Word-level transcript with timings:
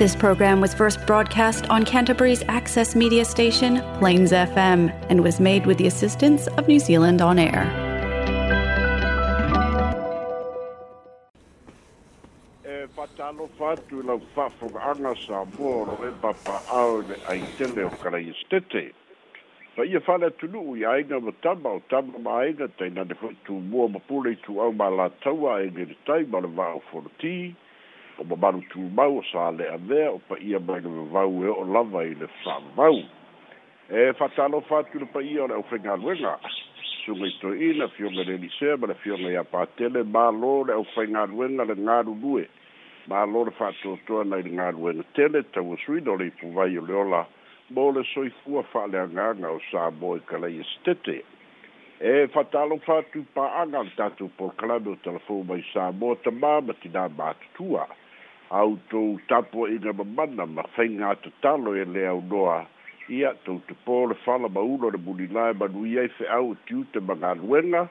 This 0.00 0.16
program 0.16 0.62
was 0.62 0.72
first 0.72 1.06
broadcast 1.06 1.68
on 1.68 1.84
Canterbury's 1.84 2.42
access 2.48 2.96
media 2.96 3.22
station, 3.26 3.82
Plains 3.98 4.32
FM, 4.32 4.88
and 5.10 5.22
was 5.22 5.38
made 5.38 5.66
with 5.66 5.76
the 5.76 5.86
assistance 5.86 6.46
of 6.56 6.66
New 6.66 6.78
Zealand 6.80 7.20
On 7.20 7.38
Air. 7.38 7.64
ia 12.66 12.88
ma 12.96 13.04
tama 13.18 13.42
o 13.42 13.48
tama 21.90 22.18
ma 22.18 22.44
tu 23.44 23.52
mua 23.72 23.86
ma 23.88 23.98
pule 24.08 24.34
tu 24.46 24.60
au 24.60 24.72
ma 24.72 24.88
la 24.88 25.08
taua 25.22 25.60
e 25.62 25.68
ngere 25.70 25.94
tai 26.06 26.22
ma 26.24 26.38
le 26.38 26.48
vau 26.56 26.80
o 28.20 28.24
mamalu 28.24 28.62
tumau 28.72 29.18
o 29.18 29.22
sa 29.32 29.50
leavea 29.50 30.10
o 30.12 30.18
paia 30.28 30.58
mai 30.60 30.80
le 30.80 30.88
vavau 31.08 31.42
e 31.44 31.48
o'o 31.48 31.64
lava 31.64 32.02
i 32.04 32.14
le 32.14 32.28
fa'avavau 32.44 32.98
e 33.88 34.12
fa'atalofa 34.20 34.76
atu 34.80 35.06
pa 35.12 35.20
ia 35.22 35.42
o 35.44 35.48
le 35.48 35.54
ʻaufaigaluega 35.56 36.34
suga 37.04 37.26
itoiina 37.32 37.88
fioga 37.96 38.22
lelisea 38.28 38.76
ma 38.76 38.86
le 38.92 38.94
fioga 39.02 39.28
iā 39.34 39.44
patele 39.50 40.02
mālō 40.04 40.52
le 40.68 40.72
ʻaufaigaluega 40.76 41.66
le 41.70 41.74
galulue 41.86 42.44
mālō 43.08 43.44
le 43.48 43.52
fa'atoatoa 43.58 44.24
nai 44.24 44.42
le 44.42 44.52
galuega 44.56 45.04
tele 45.16 45.40
taua 45.52 45.76
suina 45.84 46.12
o 46.12 46.16
le 46.20 46.26
ipuvai 46.28 46.76
o 46.78 46.84
le 46.86 46.94
ola 46.94 47.22
mo 47.70 47.88
le 47.92 48.04
soifua 48.12 48.62
fa'aleagaga 48.72 49.48
o 49.50 49.58
sa 49.70 49.88
mo 49.96 50.16
i 50.20 50.20
kalaia 50.28 50.64
setete 50.74 51.22
e 52.04 52.26
fa'atalofa 52.36 53.00
e 53.00 53.00
e 53.00 53.00
atu 53.04 53.24
pa'aga 53.34 53.82
le 53.88 53.96
tatou 53.96 54.28
polokalame 54.36 54.92
o 54.92 54.96
talafou 55.00 55.40
mai 55.44 55.64
sa 55.72 55.88
mo 55.92 56.12
tamā 56.20 56.60
ma 56.66 56.72
tinā 56.84 57.08
matutua 57.16 57.88
au 58.50 58.76
tou 58.90 59.18
tapo 59.28 59.68
iga 59.68 59.92
mamana 59.92 60.46
ma 60.46 60.62
faiga 60.76 61.14
tatalo 61.22 61.76
e 61.76 61.84
le 61.84 62.02
aunoa 62.06 62.66
ia 63.08 63.30
tou 63.46 63.60
tupō 63.68 64.08
le 64.10 64.14
fala 64.26 64.48
maulo 64.48 64.90
le 64.90 64.98
mulila 64.98 65.50
e 65.50 65.54
manui 65.54 65.98
ai 65.98 66.08
feʻau 66.18 66.52
e 66.52 66.56
tiute 66.66 66.98
ma 67.00 67.14
galuega 67.14 67.86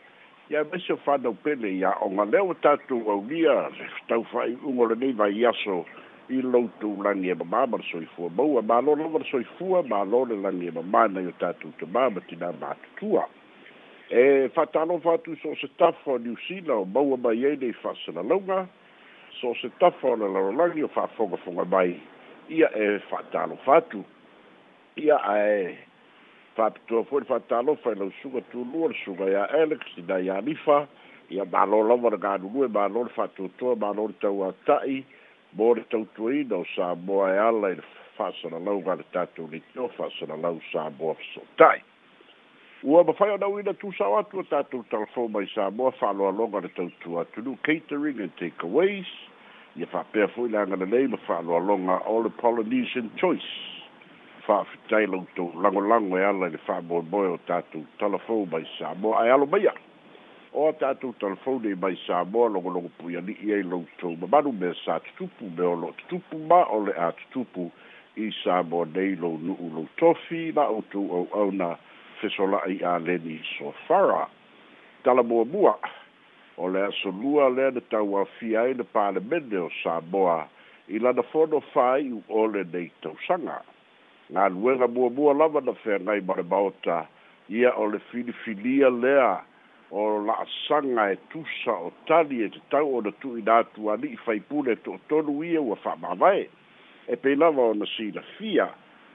ia 0.51 0.63
maisi 0.67 0.91
o 0.93 0.97
fanau 0.97 1.31
pele 1.43 1.71
ia 1.79 1.95
oga 2.03 2.25
lea 2.25 2.43
ua 2.43 2.55
tatou 2.61 3.07
aulia 3.09 3.71
le 3.77 3.87
tau 4.11 4.23
faaiʻuga 4.31 4.89
lenei 4.91 5.13
vai 5.15 5.45
aso 5.47 5.85
i 6.27 6.41
loutou 6.43 6.99
lagi 7.07 7.31
e 7.31 7.35
mamā 7.39 7.63
ma 7.69 7.77
le 7.79 7.83
soifua 7.87 8.27
maua 8.35 8.61
malo 8.61 8.95
lava 8.99 9.17
le 9.23 9.29
soifua 9.31 9.83
malo 9.87 10.25
le 10.25 10.35
lagi 10.43 10.67
e 10.67 10.75
mamā 10.75 11.07
nai 11.11 11.23
o 11.31 11.31
tatou 11.39 11.71
tamā 11.79 12.11
ma 12.11 12.19
tinā 12.27 12.51
matutua 12.59 13.23
e 14.11 14.49
faatalofa 14.51 15.13
atu 15.15 15.37
so 15.41 15.51
o 15.55 15.55
se 15.55 15.67
tafa 15.79 16.11
o 16.19 16.19
niusila 16.19 16.75
o 16.83 16.85
maua 16.85 17.15
mai 17.17 17.45
ai 17.47 17.55
nei 17.55 17.71
faasalalauga 17.79 18.67
so 19.41 19.53
se 19.61 19.69
tafa 19.79 20.07
o 20.07 20.15
le 20.15 20.27
lalolagi 20.27 20.83
o 20.83 20.87
fa'afogafoga 20.87 21.65
mai 21.65 21.95
ia 22.49 22.69
e 22.75 22.99
fa'atalofa 23.09 23.75
atu 23.75 24.03
ia 24.97 25.17
ae 25.31 25.77
fa'apitoa 26.55 27.03
fo'i 27.09 27.21
le 27.23 27.27
fa'atalofa 27.27 27.91
i 27.95 27.99
lausuga 27.99 28.41
tulua 28.51 28.89
le 28.91 28.97
suga 29.03 29.27
iā 29.31 29.43
alex 29.61 29.81
ina 30.01 30.17
iā 30.25 30.39
lifa 30.43 30.81
ia 31.31 31.45
mālo 31.45 31.81
lava 31.87 32.09
le 32.11 32.17
galulue 32.17 32.67
mālo 32.67 33.03
le 33.07 33.13
fa'atoatoa 33.15 33.75
mālo 33.83 34.07
le 34.11 34.17
tauata'i 34.21 34.99
mo 35.57 35.71
le 35.77 35.83
tautuaina 35.93 36.55
o 36.59 36.65
sa 36.75 36.93
moa 36.95 37.31
e 37.35 37.39
ala 37.45 37.71
i 37.73 37.79
le 37.79 37.85
fa'asalalau 38.17 38.83
ga 38.85 38.97
le 38.99 39.07
tatou 39.13 39.47
leitio 39.53 39.87
fa'asalalau 39.97 40.59
sa 40.71 40.89
moa 40.99 41.15
feso'ota'i 41.21 41.81
ua 42.83 43.03
mafai 43.03 43.31
ona 43.31 43.47
uina 43.47 43.73
tusao 43.73 44.17
atu 44.19 44.39
o 44.39 44.43
tatou 44.43 44.83
talafo 44.83 45.27
mai 45.27 45.47
sa 45.55 45.71
moa 45.71 45.91
fa'aloaloga 45.91 46.59
le 46.61 46.69
tautu 46.69 47.19
atunu 47.19 47.57
catering 47.63 48.19
and 48.23 48.31
takeaways 48.39 49.05
ia 49.75 49.85
fa'apea 49.87 50.27
foi 50.27 50.49
lagana 50.49 50.85
lei 50.87 51.07
ma 51.07 51.17
fa'aloaloga 51.17 51.99
all 52.07 52.23
the 52.23 52.29
polynesian 52.29 53.11
choice 53.19 53.49
fa'afitai 54.47 55.07
loutou 55.11 55.51
lagolago 55.61 56.17
e 56.19 56.23
ala 56.23 56.47
i 56.47 56.51
le 56.51 56.57
fa'amoemoe 56.57 57.27
o 57.33 57.37
tatou 57.47 57.83
talafo 57.99 58.45
mai 58.51 58.63
sa 58.79 58.93
moa 58.95 59.23
ae 59.27 59.31
alo 59.31 59.45
maia 59.45 59.73
o 60.53 60.71
tatou 60.71 61.11
talafo 61.19 61.59
nei 61.59 61.75
mai 61.75 61.99
sa 62.07 62.23
moa 62.23 62.47
logologo 62.49 62.87
pui 62.97 63.17
ali'i 63.19 63.51
ai 63.59 63.63
loutou 63.63 64.15
mamanu 64.15 64.55
mea 64.55 64.73
sa 64.85 64.99
tutupu 64.99 65.51
me 65.51 65.67
olo 65.67 65.91
tutupu 65.99 66.39
ma 66.47 66.63
o 66.71 66.79
le 66.87 66.95
a 66.95 67.11
tutupu 67.11 67.67
i 68.15 68.31
sa 68.43 68.63
moa 68.63 68.85
nei 68.95 69.15
lou 69.19 69.35
nu'u 69.37 69.67
lou 69.75 69.87
tofi 69.99 70.51
la 70.55 70.69
outou 70.71 71.11
au'auna 71.11 71.75
au 71.75 71.88
fesola'i 72.21 72.79
a 72.83 72.99
leni 72.99 73.39
sofara 73.57 74.27
talamuamua 75.03 75.75
o 76.57 76.67
le 76.69 76.85
asolua 76.87 77.49
lea 77.49 77.71
na 77.71 77.81
tauafia 77.81 78.61
e 78.63 78.67
ai 78.67 78.73
le 78.73 78.83
palemene 78.83 79.57
o 79.59 79.69
saboa 79.83 80.47
i 80.87 80.99
lana 80.99 81.23
fono 81.31 81.59
fa'ai'u 81.73 82.23
ole 82.29 82.63
nei 82.73 82.91
tausaga 83.01 83.61
galuega 84.29 84.87
muamua 84.87 85.33
lava 85.33 85.61
na 85.61 85.73
feagai 85.73 86.21
ma 86.21 86.35
le 86.35 86.43
maota 86.43 87.05
ia 87.49 87.71
o 87.75 87.87
le 87.87 87.99
filifilia 88.11 88.89
lea 88.89 89.39
o 89.91 90.19
la'asaga 90.27 91.11
e 91.13 91.15
tusa 91.31 91.71
o 91.71 91.91
tali 92.05 92.43
e 92.43 92.49
tatau 92.49 92.95
ona 92.99 93.11
tu'ina 93.11 93.57
atu 93.63 93.91
ali'i 93.91 94.17
faipule 94.25 94.75
to'otolu 94.75 95.43
ia 95.43 95.61
ua 95.61 95.75
fa'amavae 95.75 96.49
e 97.07 97.15
pei 97.15 97.35
lava 97.35 97.61
ona 97.61 97.85
silafia 97.97 98.67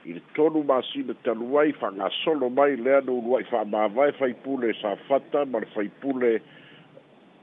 i 0.07 0.11
le 0.13 0.21
tonu 0.37 0.61
masina 0.63 1.13
talu 1.25 1.57
ai 1.59 1.71
fa'agasolo 1.73 2.49
mai 2.53 2.75
lea 2.77 3.01
noulu 3.01 3.37
ai 3.37 3.45
fa'amāvae 3.49 4.11
faipule 4.19 4.73
safata 4.81 5.45
ma 5.45 5.59
le 5.59 5.65
faipule 5.73 6.41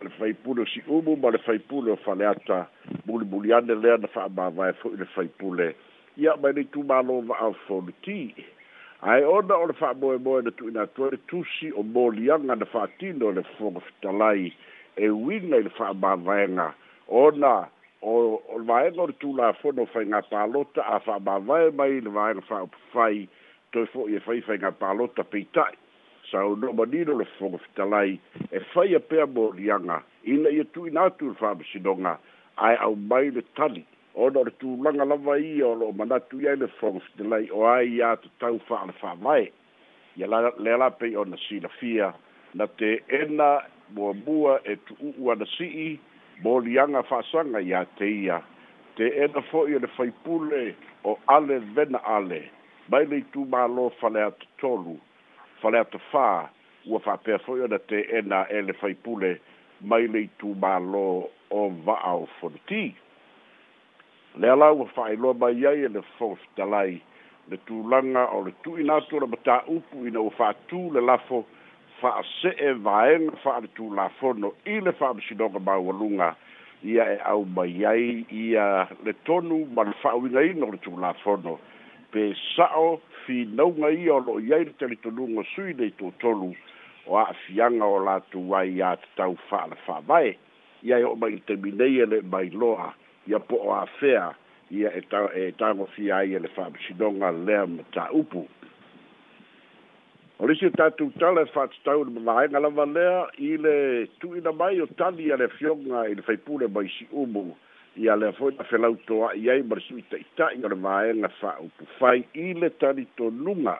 le 0.03 0.11
faipule 0.19 0.63
o 0.63 0.67
si'umu 0.71 1.17
ma 1.17 1.31
le 1.35 1.39
faipule 1.43 1.91
o 1.91 1.97
faleata 2.05 2.67
mulimuli 3.07 3.53
ane 3.53 3.75
lea 3.75 3.97
na 3.99 4.07
fa'amāvae 4.15 4.77
fo'i 4.83 4.97
le 5.01 5.05
faipule 5.15 5.69
ia 6.19 6.37
mai 6.43 6.53
lei 6.53 6.65
tumālo 6.71 7.19
va'ao 7.27 7.53
foliti 7.67 8.31
ae 9.11 9.25
ona 9.27 9.59
o 9.59 9.67
le 9.67 9.75
fa'amoemoe 9.83 10.43
na 10.47 10.51
tu'ina 10.51 10.87
atua 10.87 11.11
le 11.11 11.19
tusi 11.27 11.73
o 11.73 11.83
moliaga 11.83 12.55
na 12.55 12.65
fa'atino 12.67 13.33
le 13.33 13.43
fogafitalai 13.59 14.53
e 14.97 15.09
uiga 15.11 15.57
i 15.57 15.67
le 15.67 15.71
fa'amāvaega 15.81 16.71
ona 17.09 17.57
o 18.03 18.43
o 18.53 18.59
vai 18.65 18.91
no 18.91 19.07
tu 19.13 19.33
la 19.37 19.53
fo 19.55 19.71
no 19.73 19.87
fai 19.87 20.05
nga 20.07 20.23
palota 20.23 20.83
a 20.83 20.99
fa 21.01 21.19
ba 21.19 21.39
vai 21.39 21.71
mai 21.71 22.01
le 22.01 22.11
vai 22.11 22.35
fa 22.49 22.67
fai 22.93 23.29
to 23.73 23.87
fo 23.93 24.09
e 24.09 24.19
fai 24.27 24.41
fai 24.43 24.59
nga 24.59 24.71
palota 24.73 25.23
pita 25.25 25.67
sa 26.31 26.43
o 26.45 26.57
no 26.57 26.73
ba 26.73 26.85
dino 26.87 27.15
le 27.19 27.25
fo 27.39 27.55
fitalai 27.65 28.19
e 28.51 28.59
fai 28.75 28.95
a 28.95 29.01
pe 29.01 29.25
bo 29.27 29.51
rianga 29.53 30.03
ina 30.25 30.51
ye 30.51 30.65
tu 30.65 30.87
ina 30.87 31.11
tu 31.11 31.33
fa 31.35 31.55
sidonga 31.73 32.19
ai 32.57 32.77
au 32.77 32.97
mai 32.97 33.31
le 33.31 33.43
tali 33.55 33.87
o 34.15 34.29
no 34.31 34.43
tu 34.59 34.77
langa 34.83 35.05
la 35.05 35.17
vai 35.17 35.63
o 35.63 35.73
lo 35.75 35.93
mana 35.93 36.19
tu 36.21 36.41
ye 36.43 36.55
le 36.57 36.67
fo 36.67 36.99
fitalai 37.07 37.47
o 37.55 37.67
ai 37.67 37.87
ya 38.03 38.17
tu 38.17 38.29
tau 38.43 38.59
fa 38.67 38.83
al 38.83 38.93
fa 38.99 39.15
mai 39.15 39.53
ya 40.17 40.27
la 40.27 40.51
le 40.59 40.73
la 40.77 40.91
pe 40.91 41.15
o 41.17 41.23
na 41.25 41.37
si 41.49 41.61
la 41.63 41.69
fia 41.79 42.11
na 42.55 42.67
te 42.67 42.99
ena 43.09 43.63
bua 43.95 44.13
bua 44.13 44.59
e 44.67 44.75
tu 44.87 44.97
u 45.07 45.23
na 45.35 45.47
si 45.57 46.01
molianga 46.41 47.03
fa'asaga 47.09 47.61
iā 47.63 47.85
te 47.99 48.09
ia 48.25 48.39
te 48.97 49.09
eda 49.27 49.43
fo'i 49.51 49.77
o 49.77 49.83
le 49.83 49.87
faipule 49.97 50.73
o 51.05 51.17
ale 51.35 51.59
vena 51.77 51.99
ale 52.17 52.43
mai 52.89 53.07
le 53.11 53.19
itumālo 53.23 53.91
faleatotolu 54.01 54.97
faleatofā 55.63 56.27
ua 56.91 57.01
fa'apea 57.07 57.39
fo'i 57.45 57.61
ona 57.69 57.79
te 57.93 58.01
ena 58.19 58.43
e 58.51 58.63
le 58.67 58.73
faipule 58.81 59.37
mai 59.93 60.09
le 60.09 60.25
itumālo 60.29 61.07
o 61.61 61.63
va'ao 61.87 62.27
folotī 62.41 62.85
lea 64.43 64.57
la 64.59 64.71
ua 64.73 64.87
fa'ailoa 64.97 65.35
mai 65.45 65.55
ai 65.71 65.85
e 65.89 65.95
le 65.97 66.03
fofitalai 66.19 67.01
le 67.51 67.57
tulaga 67.69 68.27
o 68.35 68.45
le 68.47 68.55
tu'ina 68.65 68.95
atu 69.03 69.17
o 69.19 69.25
le 69.25 69.29
matā'upu 69.35 70.07
ina 70.11 70.21
ua 70.27 70.31
fa'atū 70.41 70.83
le 70.97 71.01
lafo 71.01 71.45
fa'asee 72.03 72.73
vaega 72.85 73.37
fa'aletulafono 73.43 74.49
i 74.73 74.81
le 74.81 74.93
fa'amasinoga 75.01 75.59
maualuga 75.67 76.35
ia 76.85 77.05
e 77.15 77.19
au 77.33 77.45
mai 77.57 77.85
ai 77.87 78.27
ia 78.31 78.89
le 79.05 79.13
tonu 79.25 79.59
ma 79.77 79.85
le 79.87 79.95
fa'auigaina 80.03 80.67
o 80.67 80.73
le 80.75 80.81
tulafono 80.83 81.55
pe 82.13 82.23
sa'o 82.57 83.01
finauga 83.27 83.91
ia 83.95 84.15
o 84.19 84.25
lo'o 84.27 84.39
iai 84.43 84.65
le 84.65 84.75
talitonuga 84.79 85.45
sui 85.55 85.75
nei 85.79 85.95
totolu 86.01 86.51
o 87.07 87.19
a'afiaga 87.23 87.85
o 87.87 87.99
latou 88.09 88.53
ai 88.59 88.75
iā 88.81 88.97
tatau 89.05 89.39
fa'ale 89.51 89.79
fa'avae 89.87 90.35
ia 90.83 90.99
e 90.99 91.05
o'omai 91.07 91.33
e 91.33 91.37
le 91.39 91.43
taminaia 91.49 92.07
le 92.07 92.21
mailoa 92.33 92.93
ia 93.31 93.39
po 93.39 93.57
o 93.71 93.77
afea 93.79 94.33
ia 94.71 94.91
e 94.99 95.53
tagofia 95.59 96.07
e 96.17 96.19
ai 96.19 96.35
e 96.35 96.39
le 96.43 96.49
fa'amasinoga 96.59 97.31
lea 97.47 97.67
ma 97.67 97.83
ta'upu 97.95 98.49
O 100.43 100.45
e 100.45 100.49
le 100.49 100.55
si 100.59 100.69
tatu 100.75 101.07
tala 101.23 101.45
fat 101.55 101.71
tau 101.87 102.03
de 102.05 102.11
mai 102.19 102.49
ngala 102.51 102.69
valea 102.79 103.31
ile 103.39 104.07
tu 104.21 104.35
ina 104.35 104.51
mai 104.53 104.81
o 104.83 104.87
tali 104.99 105.31
ale 105.35 105.47
fionga 105.55 106.01
il 106.13 106.21
fai 106.27 106.37
pure 106.37 106.67
mai 106.75 106.89
si 106.91 107.07
umu 107.23 107.45
ia 107.95 108.17
le 108.19 108.33
foi 108.39 108.51
na 108.59 108.65
fela 108.71 108.91
uto 108.91 109.21
a 109.29 109.29
iai 109.39 109.63
mar 109.63 109.79
si 109.87 109.95
ita 110.03 110.19
ita 110.19 110.49
ina 110.57 110.67
le 110.75 110.79
mai 110.87 111.15
nga 111.15 111.31
fa 111.41 111.53
u 111.67 111.69
pu 111.77 111.87
fai 111.99 112.25
ile 112.35 112.71
tali 112.83 113.07
to 113.17 113.31
lunga 113.45 113.77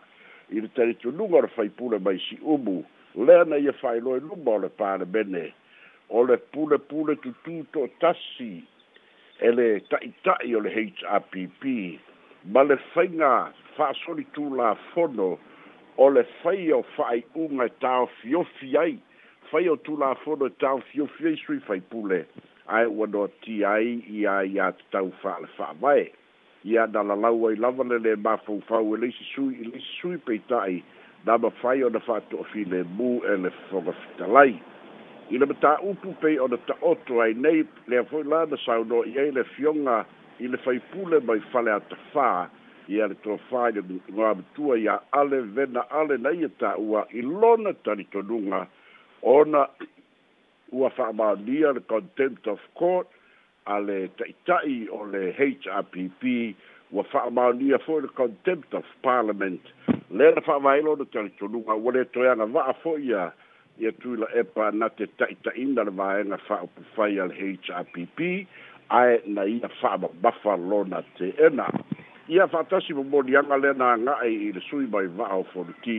ile 0.55 0.71
tali 0.77 0.95
to 1.03 1.11
lunga 1.11 1.37
o 1.43 1.51
fai 1.57 1.67
pure 1.79 1.99
mai 1.99 2.15
si 2.29 2.39
umu 2.55 2.79
le 3.27 3.37
na 3.51 3.57
ia 3.59 3.75
fai 3.83 3.99
e 3.99 4.05
loe 4.07 4.23
lunga 4.31 4.51
o 4.55 4.59
le 4.63 4.69
pare 4.71 5.05
bene 5.05 5.43
o 6.15 6.23
le 6.31 6.37
pule 6.53 6.79
pule 6.79 7.15
tu 7.23 7.35
tu 7.45 7.59
to 7.75 7.89
tasi 7.99 8.53
ele 9.47 9.67
ta 9.91 9.99
ita 10.11 10.39
i 10.47 10.55
o 10.55 10.63
le 10.63 10.71
HRPP 10.79 11.63
ma 12.55 12.63
le 12.63 12.79
fai 12.95 13.11
nga 13.19 13.51
fa 13.77 13.91
soli 14.07 14.25
tu 14.31 14.47
la 14.55 14.77
fono 14.95 15.39
o 15.99 16.07
le 16.09 16.23
fai 16.43 16.71
o 16.73 16.83
fa'aiʻuga 16.97 17.67
tau 17.81 18.07
taofiofi 18.07 18.77
ai 18.81 18.97
fai 19.51 19.69
o 19.69 19.77
tulafono 19.77 20.47
e 20.49 20.53
taofiofi 20.63 21.27
ai 21.29 21.37
sui 21.45 21.59
faipule 21.67 22.23
ae 22.67 22.87
ua 22.89 23.07
noatia 23.07 23.69
ai 23.77 23.89
ia 24.09 24.39
iā 24.49 24.71
tatau 24.79 25.11
fa'ale 25.23 25.47
fa'avae 25.57 26.07
ia 26.65 26.87
na 26.95 27.03
lalau 27.11 27.49
ai 27.49 27.57
lava 27.57 27.85
le 27.85 27.99
lē 28.07 28.17
mafaufau 28.25 28.95
e 28.97 29.01
leisi 29.05 29.25
sui 29.35 29.55
i 29.59 29.67
e 29.67 29.69
leisi 29.69 29.93
sui 30.01 30.17
peita'i 30.17 30.81
na 31.27 31.37
mafai 31.39 31.85
ona 31.85 32.01
fa'ato'afi 32.09 32.65
lemū 32.73 33.13
e 33.29 33.37
le 33.45 33.51
foga 33.69 33.93
fitalai 34.01 34.57
i 35.29 35.39
le 35.39 35.47
mataupu 35.53 36.15
pei 36.25 36.39
ona 36.41 36.57
ta'oto 36.71 37.21
ai 37.21 37.35
nei 37.37 37.67
lea 37.87 38.03
fo'i 38.09 38.25
la 38.33 38.45
na 38.49 38.57
saunoa'i 38.65 39.19
ai 39.21 39.31
le 39.37 39.45
fioga 39.53 40.03
i 40.41 40.49
le 40.49 40.57
faipule 40.65 41.21
mai 41.21 41.41
fale 41.53 41.69
atafā 41.77 42.49
ia 42.91 43.07
le 43.07 43.15
tofā 43.23 43.69
i 43.71 43.75
le 43.77 43.83
mutuga 43.87 44.33
matua 44.35 44.77
ia 44.79 44.99
ale 45.19 45.41
vena 45.55 45.85
ale 45.91 46.17
na 46.19 46.31
ia 46.35 46.47
e 46.51 46.55
tāua 46.61 47.05
i 47.15 47.23
lona 47.23 47.73
talitonuga 47.87 48.67
ona 49.23 49.67
ua 50.73 50.91
fa'amaonia 50.97 51.73
le 51.75 51.81
contempt 51.93 52.47
of 52.47 52.59
court 52.79 53.07
a 53.67 53.79
le 53.81 54.09
ta'ita'i 54.19 54.89
o 54.91 55.05
le 55.07 55.31
hrpp 55.37 56.35
ua 56.93 57.05
fa'amaonia 57.13 57.79
fo'i 57.87 58.03
le 58.07 58.11
contempt 58.19 58.75
of 58.75 58.85
parliament 59.07 59.61
le 60.11 60.33
na 60.35 60.41
fa'amailo 60.49 60.97
ona 60.97 61.05
talitonuga 61.15 61.77
ua 61.79 61.95
letoeaga 61.99 62.49
va'a 62.57 62.75
fo'i 62.83 63.13
a 63.15 63.31
ia 63.79 63.93
tuila 64.03 64.27
epa 64.37 64.71
na 64.75 64.89
te 64.99 65.07
ta'ita'ina 65.19 65.87
le 65.87 65.91
vaega 66.03 66.41
fa'aupufai 66.51 67.19
a 67.23 67.31
le 67.31 67.39
hrpp 67.39 68.33
ae 68.91 69.21
na 69.27 69.47
ia 69.57 69.69
fa'amabafa 69.81 70.57
lona 70.69 71.05
te 71.19 71.31
ena 71.47 71.71
ia 72.33 72.47
fa'atasi 72.49 72.95
momolianga 72.95 73.57
lea 73.63 73.75
na 73.79 73.87
aga'i 73.93 74.35
i 74.49 74.53
le 74.57 74.61
sui 74.69 74.87
mai 74.93 75.09
va'ao 75.19 75.41
foliki 75.53 75.97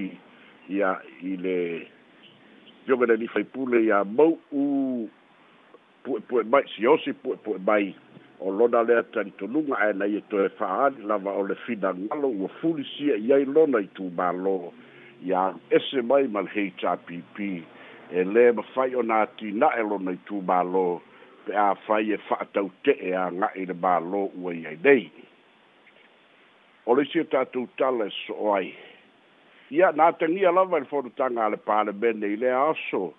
ia 0.78 0.90
i 1.32 1.34
le 1.46 1.58
piogelelifai 2.86 3.46
pule 3.54 3.82
ia 3.88 4.00
mau 4.18 4.30
u 4.62 4.64
pu'epu'e 6.04 6.42
mai 6.54 6.64
siosi 6.74 7.12
pu'epu'e 7.22 7.58
mai 7.68 7.86
o 8.46 8.50
lona 8.60 8.82
lea 8.88 9.04
talitonuga 9.14 9.78
ae 9.86 9.94
na 10.00 10.08
ia 10.14 10.24
e 10.26 10.26
toe 10.32 10.48
fa'aali 10.58 11.06
lava 11.12 11.36
o 11.42 11.44
le 11.52 11.56
finagalo 11.66 12.32
ua 12.42 12.50
fuli 12.58 12.86
sia 12.96 13.16
i 13.26 13.30
ai 13.38 13.46
lona 13.58 13.84
i 13.86 13.90
tumālō 14.00 14.56
ia 15.30 15.42
ese 15.80 16.02
mai 16.10 16.26
ma 16.36 16.42
le 16.48 16.52
hpp 16.54 17.38
e 18.18 18.24
lē 18.34 18.48
mafai 18.58 18.96
ona 19.04 19.22
atina'e 19.28 19.86
lona 19.92 20.16
i 20.18 20.22
tumālō 20.32 20.86
pe 21.46 21.54
a 21.66 21.68
fai 21.86 22.10
e 22.18 22.18
fa'atau 22.30 22.74
te'e 22.84 23.14
agaʻi 23.28 23.68
le 23.72 23.78
mālō 23.86 24.24
ua 24.44 24.56
i 24.62 24.66
ai 24.74 24.80
nei 24.88 25.06
o 26.86 26.94
le 26.94 27.04
isi 27.04 27.20
o 27.22 27.24
tatou 27.24 27.68
tala 27.78 28.08
e 28.12 28.12
soo 28.28 28.52
ai 28.56 28.74
ia 29.72 29.92
na 29.96 30.08
atagia 30.12 30.52
lava 30.52 30.78
i 30.78 30.82
le 30.84 30.88
fonotaga 30.92 31.46
a 31.46 31.50
le 31.54 31.58
palemene 31.58 32.26
i 32.28 32.36
lea 32.36 32.58
aso 32.72 33.14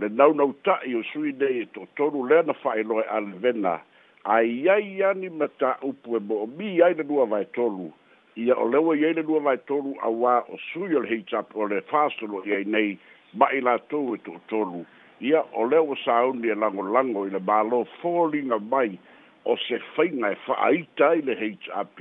le 0.00 0.08
naunauta'i 0.08 0.92
o 0.98 1.00
sui 1.12 1.32
nei 1.40 1.62
e 1.64 1.66
toʻatolu 1.72 2.28
lea 2.28 2.42
na 2.46 2.52
fa'ailoa 2.52 3.02
e 3.04 3.08
alevena 3.16 3.78
aiai 4.24 5.02
ani 5.08 5.28
ma 5.30 5.48
taupu 5.58 6.16
e 6.16 6.20
moʻomī 6.20 6.82
ai 6.84 6.94
le 6.98 7.02
lua 7.10 7.24
vaetolu 7.32 7.88
ia 8.36 8.54
o 8.56 8.68
leua 8.68 8.92
i 8.96 9.04
ai 9.08 9.14
le 9.18 9.22
lua 9.22 9.40
vaetolu 9.48 9.96
auā 10.08 10.34
o 10.52 10.58
sui 10.72 10.94
o 10.94 11.00
le 11.00 11.08
heitap 11.08 11.56
o 11.56 11.66
le 11.72 11.80
fasoloi 11.90 12.52
ai 12.56 12.64
nei 12.66 12.98
ma 13.32 13.48
i 13.56 13.60
latou 13.64 14.12
e 14.14 14.18
toʻatolu 14.28 14.84
ia 15.24 15.40
o 15.56 15.64
lea 15.64 15.80
ua 15.82 15.96
sauni 16.04 16.48
e 16.52 16.58
lagolago 16.64 17.24
i 17.26 17.30
le 17.32 17.40
mālō 17.48 17.80
foliga 18.04 18.60
mai 18.60 18.98
o 19.48 19.56
se 19.56 19.80
faiga 19.96 20.30
e 20.36 20.38
fa'aita 20.44 21.08
ai 21.08 21.20
le 21.24 21.34
happ 21.72 21.96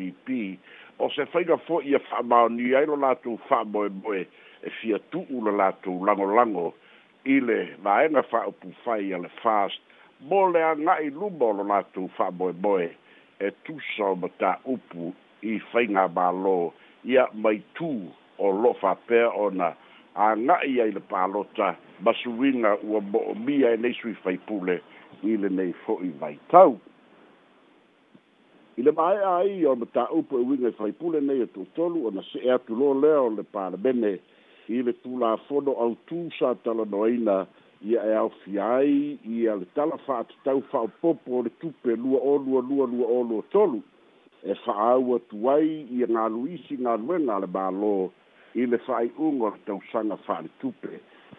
o 0.99 1.07
se 1.15 1.23
faiga 1.33 1.55
fo'i 1.63 1.93
e 1.95 1.99
fa'amaoni 2.09 2.73
ai 2.75 2.85
lo 2.89 2.95
latou 2.99 3.37
fa'amoemoe 3.47 4.25
e 4.27 4.69
fia 4.79 4.99
tu'u 5.13 5.41
le 5.47 5.51
latou 5.61 5.95
lagolago 6.07 6.73
i 7.35 7.39
le 7.43 7.59
vaega 7.85 8.21
fa'aupufai 8.31 9.13
a 9.15 9.21
le 9.23 9.29
fast 9.41 9.79
mo 10.31 10.41
le 10.51 10.61
aga'i 10.71 11.09
luma 11.15 11.45
o 11.47 11.53
lo 11.61 11.67
latou 11.71 12.09
fa'amoemoe 12.17 12.89
e 13.39 13.47
tusa 13.63 14.05
o 14.11 14.15
mataupu 14.23 15.13
i 15.51 15.55
faiga 15.71 16.03
mālō 16.17 16.57
ia 17.13 17.25
maitū 17.45 17.93
o 18.37 18.51
lo'o 18.61 18.75
fapea 18.83 19.31
ona 19.45 19.71
aga'i 20.27 20.81
ai 20.83 20.91
le 20.97 21.03
palota 21.13 21.75
ma 22.03 22.11
suiga 22.19 22.75
ua 22.83 22.99
mo'omia 23.13 23.71
e 23.73 23.77
nei 23.85 23.93
sui 24.01 24.15
faipule 24.25 24.81
i 25.23 25.37
lenei 25.39 25.71
fo'i 25.85 26.11
vaitau 26.19 26.75
i 28.79 28.81
le 28.81 28.91
maea 28.95 29.31
ai 29.37 29.65
o 29.67 29.73
matāupu 29.75 30.39
e 30.39 30.43
uiga 30.47 30.69
i 30.71 30.73
faipule 30.77 31.19
nei 31.21 31.41
e 31.43 31.47
tuutolu 31.51 32.05
ona 32.07 32.21
see 32.31 32.51
atu 32.51 32.75
lo 32.79 32.93
lea 32.99 33.17
o 33.19 33.25
le 33.29 33.43
palemene 33.55 34.11
i 34.71 34.79
le 34.87 34.93
tulafono 35.03 35.73
autū 35.85 36.19
sa 36.39 36.53
talanoaina 36.63 37.35
ia 37.89 38.01
e 38.11 38.15
aofia 38.21 38.63
ai 38.77 39.01
ia 39.27 39.55
le 39.59 39.65
tala 39.75 39.97
fa'atatau 40.05 40.61
fa'aopopo 40.71 41.37
o 41.39 41.43
le 41.47 41.51
tupe 41.63 41.95
lua 41.95 42.19
olualualua 42.31 43.07
olua 43.19 43.43
tolu 43.51 43.81
e 44.43 44.55
fa'aau 44.63 45.15
atu 45.15 45.49
ai 45.51 45.75
ia 45.99 46.07
galu 46.07 46.47
isi 46.47 46.77
galuega 46.85 47.35
a 47.35 47.39
le 47.43 47.47
mālō 47.59 47.93
i 48.63 48.65
le 48.65 48.77
fa'ai'uga 48.87 49.47
o 49.47 49.51
le 49.59 49.63
tausaga 49.67 50.15
fa'aletupe 50.23 50.93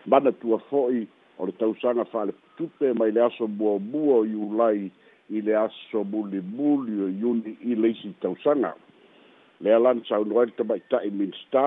manatua 0.06 0.58
fo'i 0.68 1.06
o 1.38 1.46
le 1.48 1.56
tausaga 1.56 2.04
fa'aletupe 2.12 2.92
mai 2.98 3.12
le 3.16 3.20
aso 3.30 3.48
muaomua 3.48 4.16
o 4.16 4.24
iulai 4.26 4.90
i 5.30 5.40
le 5.40 5.54
aso 5.56 6.04
mulimuli 6.04 7.02
o 7.04 7.08
iuni 7.08 7.56
i 7.70 7.74
le 7.80 7.88
isi 7.94 8.10
tausaga 8.22 8.72
lea 9.64 9.78
lanasaunoai 9.84 10.46
le 10.50 10.54
tamaitaʻi 10.58 11.10
minista 11.20 11.64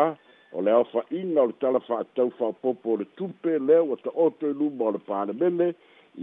o 0.55 0.61
le 0.65 0.71
aofaʻiga 0.79 1.39
o 1.43 1.47
le 1.51 1.55
tala 1.61 1.79
faatau 1.87 2.29
faopoopo 2.37 2.87
o 2.93 2.97
le 3.01 3.05
tupe 3.17 3.53
lea 3.67 3.83
ua 3.87 3.97
taoto 4.05 4.47
i 4.47 4.49
e 4.51 4.57
luma 4.59 4.83
o 4.89 4.93
le 4.95 5.01
palemele 5.07 5.67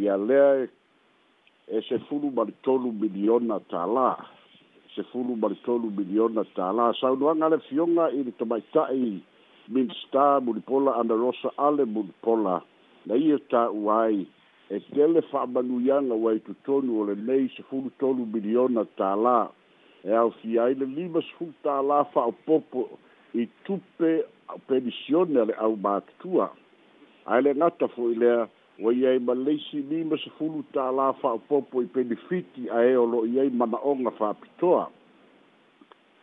ia 0.01 0.17
lea 0.29 0.51
e, 0.63 0.69
e 1.77 1.79
sefulu 1.89 2.31
ma 2.37 2.43
le 2.49 2.53
tolu 2.65 2.93
miliona 3.03 3.57
tālā 3.73 4.11
sefulu 4.95 5.33
ma 5.41 5.49
le 5.53 5.59
tolu 5.67 5.89
miliona 5.99 6.43
tālā 6.59 6.93
saunoaga 7.01 7.49
le 7.53 7.59
fioga 7.71 8.11
i 8.19 8.21
le 8.27 8.33
tamaitaʻi 8.41 9.09
minista 9.75 10.25
mulipola 10.45 10.93
ana 11.01 11.15
rosa 11.23 11.49
ale 11.67 11.85
mulipola 11.95 12.57
na 13.07 13.15
ia 13.17 13.39
taʻua 13.53 13.97
ai 14.09 14.21
e 14.71 14.79
tele 14.95 15.21
fa'amanuiaga 15.31 16.15
uai 16.15 16.39
totonu 16.47 17.01
o 17.03 17.05
lenei 17.11 17.51
sefulu 17.57 17.91
tolu 17.99 18.23
miliona 18.31 18.85
tālā 18.97 19.49
e 20.07 20.15
aofia 20.15 20.63
ai 20.65 20.77
le 20.79 20.87
lima 20.87 21.21
sefulu 21.27 21.51
tālā 21.67 22.05
fa'aopopo 22.13 22.85
i 23.35 23.49
tupe 23.67 24.13
pedisione 24.71 25.43
a 25.43 25.49
le 25.51 25.57
au 25.67 25.75
matutua 25.75 26.47
ae 27.27 27.43
le 27.43 27.57
gata 27.59 27.89
fo'i 27.97 28.15
lea 28.23 28.47
ua 28.79 28.95
iai 28.95 29.19
ma 29.19 29.35
leisi 29.35 29.83
lima 29.91 30.17
sefulu 30.25 30.63
tālā 30.77 31.11
fa'aopopo 31.21 31.83
i 31.83 31.91
penefiti 31.91 32.69
ae 32.71 32.95
o 32.97 33.05
lo'o 33.11 33.27
iai 33.27 33.51
mana'oga 33.51 34.15
fa'apitoa 34.23 34.87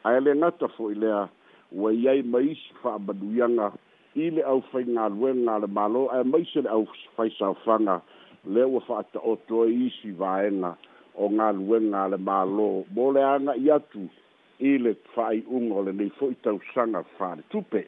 ae 0.08 0.24
le 0.24 0.38
gata 0.40 0.72
fo'i 0.78 0.96
lea 0.96 1.26
ua 1.72 1.92
iai 1.92 2.24
ma 2.24 2.40
isi 2.40 2.72
fa'amanuiaga 2.82 3.74
i 4.18 4.32
le 4.34 4.44
aufaigaluega 4.54 5.50
a 5.56 5.60
le 5.66 5.76
mālō 5.80 6.08
ae 6.16 6.24
maise 6.32 6.62
le 6.64 6.70
aufaisaofaga 6.78 8.00
le 8.50 8.64
ua 8.64 8.82
fa 8.82 8.98
ata 9.00 9.20
oto 9.20 9.66
e 9.68 9.72
isi 9.88 10.12
vaena 10.16 10.74
o 11.20 11.28
ngā 11.34 11.48
luenga 11.58 12.06
le 12.14 12.18
mālō 12.22 12.68
mō 12.98 13.08
le 13.18 13.24
ana 13.28 13.56
i 13.60 13.70
atu 13.76 14.06
i 14.72 14.76
le 14.80 14.94
whai 15.16 15.42
unga 15.60 15.80
o 15.82 15.84
le 15.88 15.94
nei 16.00 16.10
fo 16.20 16.30
i 16.32 16.38
tau 16.46 16.60
sanga 16.74 17.02
whare 17.20 17.44
tupe 17.52 17.82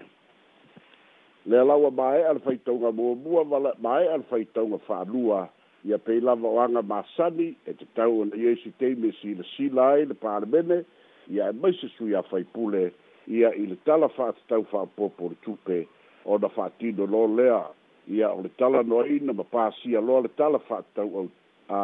le 1.49 1.63
lawa 1.63 1.91
mai 2.01 2.23
al 2.31 2.41
fai 2.45 2.57
tau 2.65 2.75
ngā 2.81 2.91
mua 2.99 3.15
mua 3.23 3.43
wala 3.53 3.73
mai 3.85 4.07
al 4.15 4.25
fa 4.29 4.41
tau 4.53 4.67
ngā 4.73 4.81
wha 4.89 4.99
lua 5.13 5.39
i 5.87 5.93
a 5.95 6.01
pei 6.09 6.19
lava 6.19 6.47
o 6.49 6.59
anga 6.59 6.83
māsani 6.83 7.53
e 7.69 7.77
te 7.79 7.87
tau 7.95 8.19
ana 8.25 8.35
i 8.35 8.49
eisi 8.51 8.73
teime 8.83 9.13
si 9.21 9.35
le 9.39 9.47
silai 9.55 10.07
le 10.11 10.17
pāre 10.25 10.49
mene 10.57 10.81
i 11.29 11.39
ia 11.39 11.47
e 11.53 11.59
maise 11.63 11.87
sui 11.95 12.15
a 12.19 12.25
fai 12.27 12.43
pule 12.43 12.89
i 13.31 13.45
a 13.47 13.53
i 13.55 13.65
le 13.69 13.79
tala 13.87 14.11
wha 14.17 14.33
tau 14.51 14.65
wha 14.73 14.83
popo 14.99 15.31
le 15.31 15.39
tupe 15.45 15.85
o 16.25 16.37
na 16.37 16.51
wha 16.55 16.69
tino 16.79 17.05
lo 17.07 17.27
lea 17.39 17.63
ia 18.09 18.29
o 18.31 18.41
le 18.41 18.49
tala 18.57 18.83
noaina 18.83 19.33
ma 19.33 19.43
pasia 19.43 20.01
loa 20.01 20.21
le 20.21 20.27
tala 20.27 20.59
faatau 20.59 21.09
au 21.19 21.27
a 21.69 21.79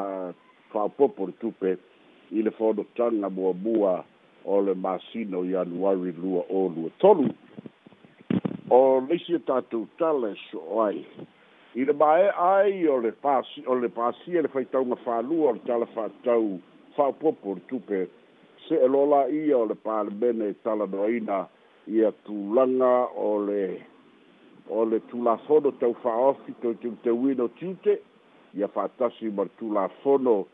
faaopopo 0.73 1.25
le 1.25 1.33
tupe 1.41 1.77
i 2.31 2.41
le 2.41 2.51
fonotaga 2.51 3.29
muamua 3.29 4.03
o 4.45 4.61
le 4.61 4.73
masina 4.73 5.37
o 5.37 5.43
ianuari 5.45 6.11
lua 6.17 6.41
ōlua 6.49 6.89
tolu 6.97 7.29
o 8.69 9.01
leisi 9.09 9.33
e 9.35 9.39
tatou 9.39 9.85
tala 9.99 10.33
e 10.33 10.37
so 10.51 10.81
ai 10.83 11.05
i 11.75 11.85
le 11.85 11.93
maeʻa 11.93 12.33
ai 12.59 12.87
o 12.87 12.97
le 12.99 13.11
pasi 13.11 13.61
o 13.67 13.75
le 13.75 13.89
pasia 13.89 14.41
le 14.41 14.47
faitauga 14.49 14.95
fālua 15.05 15.49
o 15.49 15.53
le 15.53 15.61
tala 15.69 15.85
faatau 15.85 16.59
faaopopo 16.95 17.53
le 17.53 17.61
tupe 17.69 18.07
se 18.67 18.75
e 18.85 18.87
lo 18.87 19.05
laia 19.05 19.57
o 19.57 19.65
le 19.65 19.75
palemene 19.75 20.45
e 20.49 20.55
tala 20.63 20.87
noaina 20.89 21.45
ia 21.87 22.11
tulaga 22.25 23.13
o 23.13 23.37
le 23.45 23.85
o 24.69 24.83
le 24.85 24.99
tulafono 24.99 25.71
taufaofi 25.71 26.51
toiteuteuina 26.61 27.43
o 27.43 27.47
tiute 27.47 27.99
ia 28.57 28.67
fa'atasi 28.67 29.29
ma 29.29 29.43
le 29.43 29.49
tulafono 29.59 30.45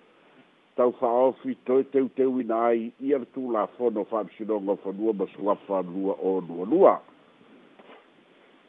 taufaofi 0.76 1.56
toiteuteuina 1.66 2.66
ai 2.66 2.92
ia 3.02 3.18
le 3.18 3.26
tulafono 3.26 4.04
fa'amisinoga 4.06 4.76
fanua 4.76 5.14
ma 5.14 5.26
suafa 5.28 5.82
lua 5.82 6.14
o 6.24 6.42
lualua 6.42 7.02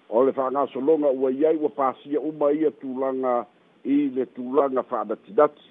o 0.09 0.25
le 0.25 0.33
fa'agasologa 0.33 1.09
ua 1.11 1.31
iai 1.33 1.57
ua 1.57 1.69
pasia 1.69 2.21
uma 2.21 2.53
ia 2.53 2.71
tu 2.71 2.99
langa 3.01 3.47
i 3.85 4.09
le 4.15 4.27
tu 4.27 4.55
langa 4.55 4.83
fa 4.83 5.05
da 5.05 5.17
tulaga 5.17 5.19
fa'anatinati 5.27 5.71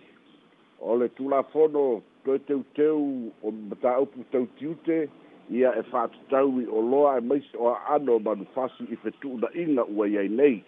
o 0.82 0.98
le 0.98 1.10
tulafono 1.10 2.02
toiteuteu 2.26 3.32
o 3.44 3.52
matāupu 3.52 4.20
tute 4.60 5.08
ia 5.52 5.70
e 5.76 5.82
fa'atatau 5.84 6.48
i 6.64 6.66
o 6.72 6.80
loa 6.80 7.18
e 7.20 7.22
maisi 7.28 7.58
o 7.60 7.74
a'ano 7.76 8.20
manufasi 8.24 8.88
i 8.88 8.96
fetu'una'iga 9.04 9.84
ua 9.92 10.08
iai 10.08 10.30
nei 10.32 10.62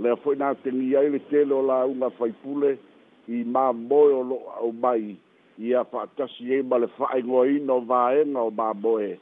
lea 0.00 0.16
fo'i 0.24 0.38
na 0.40 0.54
tegi 0.64 0.96
ai 0.96 1.10
le 1.12 1.18
tele 1.28 1.52
o 1.52 1.60
lauga 1.60 2.08
faipule 2.16 2.78
i 3.28 3.42
mamoe 3.44 4.12
o 4.20 4.22
lo'o 4.30 4.48
a'u 4.56 4.70
mai 4.84 5.16
ia 5.60 5.84
fa'atasi 5.84 6.48
ai 6.48 6.62
e 6.64 6.68
ma 6.68 6.78
le 6.80 6.88
fa'aigoaina 6.96 7.72
o 7.76 7.84
vaega 7.84 8.40
o 8.40 8.50
mamoe 8.50 9.18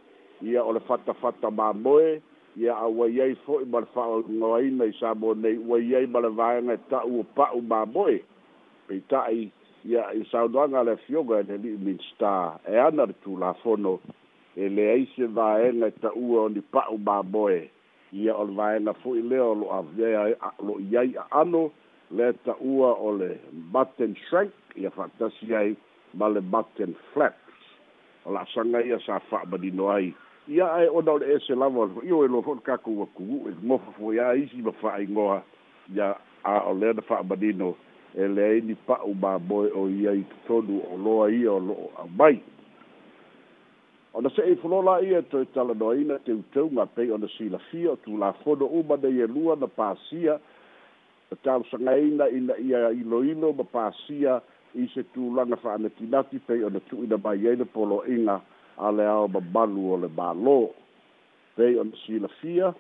ia 0.47 0.62
o 0.62 0.73
le 0.79 0.85
fatafata 0.87 1.50
mamoe 1.50 2.21
ia 2.57 2.75
auai 2.79 3.21
ai 3.26 3.35
fo'i 3.47 3.67
ma 3.67 3.83
le 3.83 3.90
fa'aigoaina 3.90 4.85
i 4.93 4.95
sa 5.00 5.11
mo 5.14 5.35
nei 5.35 5.59
ua 5.59 5.83
i 5.83 5.90
ai 5.97 6.07
ma 6.07 6.23
le 6.23 6.31
vaega 6.31 6.79
e 6.79 6.85
ta'u 6.88 7.19
o 7.25 7.26
pa'u 7.35 7.59
mamoe 7.67 8.23
peita'i 8.87 9.50
ia 9.90 10.07
i 10.14 10.23
saunoaga 10.31 10.87
le 10.87 10.93
afioga 11.02 11.38
e 11.43 11.50
le 11.50 11.57
li'i 11.67 11.76
minstar 11.83 12.61
e 12.62 12.79
ana 12.79 13.11
le 13.11 13.14
tulafono 13.26 13.99
e 14.61 14.69
leai 14.69 15.07
se 15.17 15.25
vaega 15.25 15.88
e 15.88 15.93
taʻua 16.05 16.40
o 16.45 16.49
ni 16.52 16.61
pa'u 16.61 16.99
maboe 17.00 17.62
ia 18.12 18.35
o 18.37 18.45
le 18.45 18.52
vaega 18.59 18.93
fo'i 19.02 19.23
lea 19.25 19.43
o 19.45 19.55
loa 19.55 19.81
lo 20.67 20.75
i 20.85 20.97
ai 21.00 21.11
a'ano 21.23 21.71
le 22.12 22.26
taʻua 22.45 22.90
o 23.07 23.14
le 23.17 23.31
button 23.73 24.14
shrank 24.29 24.52
ia 24.76 24.90
fa'atasi 24.90 25.49
ai 25.57 25.73
ma 26.12 26.29
le 26.29 26.40
button 26.45 26.93
flaps 27.12 27.64
o 28.26 28.33
la 28.37 28.45
asaga 28.45 28.85
ia 28.85 29.00
sa 29.07 29.19
fa'amalino 29.31 29.88
ai 29.97 30.12
ia 30.52 30.69
ae 30.76 30.93
ona 30.93 31.12
o 31.17 31.23
le 31.25 31.33
ese 31.38 31.57
lava 31.57 31.81
ole 31.87 31.95
foʻi 31.97 32.12
o 32.21 32.25
eloa 32.29 32.43
e 32.45 32.45
fo'i 32.45 32.61
le 32.61 32.67
kakou 32.69 33.02
akuu'u 33.09 33.49
e 33.49 33.57
mofa 33.64 33.97
fo 33.97 34.12
ia 34.12 34.35
isi 34.45 34.61
ma 34.62 34.73
fa'aigoa 34.83 35.40
ia 35.97 36.12
a 36.45 36.57
o 36.69 36.75
lea 36.76 36.93
na 36.93 37.02
fa'amalino 37.09 37.75
e 38.14 38.29
leai 38.29 38.61
ni 38.61 38.75
pa'u 38.75 39.14
maboe 39.17 39.73
o 39.73 39.88
i 39.88 40.05
ai 40.09 40.23
totonu 40.35 40.85
o 40.93 40.97
loa 41.00 41.31
ia 41.33 41.52
o 41.52 41.59
lo'o 41.62 41.90
aumai 41.97 42.43
ona 44.14 44.31
se'i 44.31 44.57
folola 44.57 45.00
ia 45.07 45.19
e 45.19 45.23
toe 45.23 45.45
talanoaina 45.55 46.19
teuteuga 46.26 46.87
pei 46.87 47.11
ona 47.14 47.29
silafia 47.38 47.90
o 47.93 47.97
tulafono 47.97 48.67
uma 48.67 48.97
nei 48.97 49.21
elua 49.23 49.57
na 49.57 49.67
pasia 49.69 50.35
e 50.35 50.38
na 51.31 51.37
talosagaina 51.43 52.29
ina 52.29 52.57
ia 52.59 52.90
iloilo 52.90 53.52
ma 53.52 53.64
pasia 53.64 54.40
i 54.75 54.87
se 54.95 55.02
tulaga 55.12 55.57
fa'anatinati 55.57 56.38
pei 56.47 56.64
ona 56.64 56.81
tu'uina 56.81 57.17
mai 57.23 57.47
ai 57.49 57.57
le 57.57 57.64
polo'iga 57.64 58.40
a 58.79 58.90
le 58.90 59.07
ao 59.07 59.29
ma 59.29 59.40
balu 59.40 59.93
o 59.95 59.97
le 59.97 60.09
mālō 60.19 60.69
pei 61.57 61.79
ona 61.79 61.95
silafia 62.07 62.75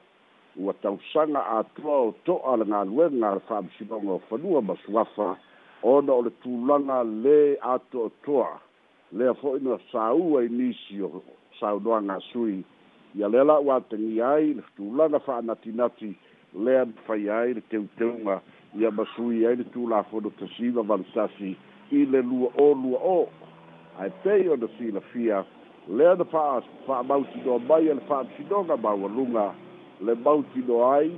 ua 0.58 0.74
tausaga 0.82 1.46
atua 1.58 1.98
o 2.10 2.14
to'a 2.26 2.56
le 2.56 2.64
galuega 2.64 3.34
le 3.34 3.40
fa'amusinoga 3.46 4.10
o 4.18 4.18
fanua 4.28 4.62
ma 4.62 4.74
suafa 4.84 5.36
ona 5.82 6.12
o 6.12 6.22
le 6.22 6.30
tulaga 6.42 6.98
lē 7.04 7.54
atoatoa 7.62 8.58
lea 9.12 9.34
fo'i 9.40 9.60
na 9.66 9.76
sāua 9.90 10.44
i 10.46 10.50
nisi 10.54 11.00
o 11.02 11.22
saunoaga 11.58 12.18
sui 12.32 12.60
ia 13.18 13.28
lea 13.28 13.42
la 13.44 13.58
uatagia 13.60 14.28
ai 14.28 14.52
le 14.58 14.62
tulaga 14.76 15.18
fa'anatinati 15.26 16.14
lea 16.54 16.84
na 16.88 16.92
faia 17.06 17.38
ai 17.38 17.54
le 17.58 17.62
teuteuga 17.70 18.40
ia 18.78 18.90
masui 18.90 19.46
ai 19.46 19.56
le 19.60 19.64
tulafono 19.74 20.30
tasiva 20.38 20.82
valetasi 20.82 21.56
i 21.90 22.04
le 22.06 22.22
lua 22.22 22.52
o 22.58 22.68
lua 22.82 22.98
o 23.14 23.18
ae 23.98 24.10
pei 24.22 24.48
ona 24.48 24.68
silafia 24.78 25.44
lea 25.88 26.14
na 26.14 26.24
fa 26.24 26.46
fa'amautinoa 26.86 27.58
mai 27.58 27.90
a 27.90 27.94
le 27.98 28.06
fa'amisinoga 28.06 28.76
maualuga 28.76 29.54
le 30.06 30.14
mautinoa 30.14 30.94
ai 30.96 31.10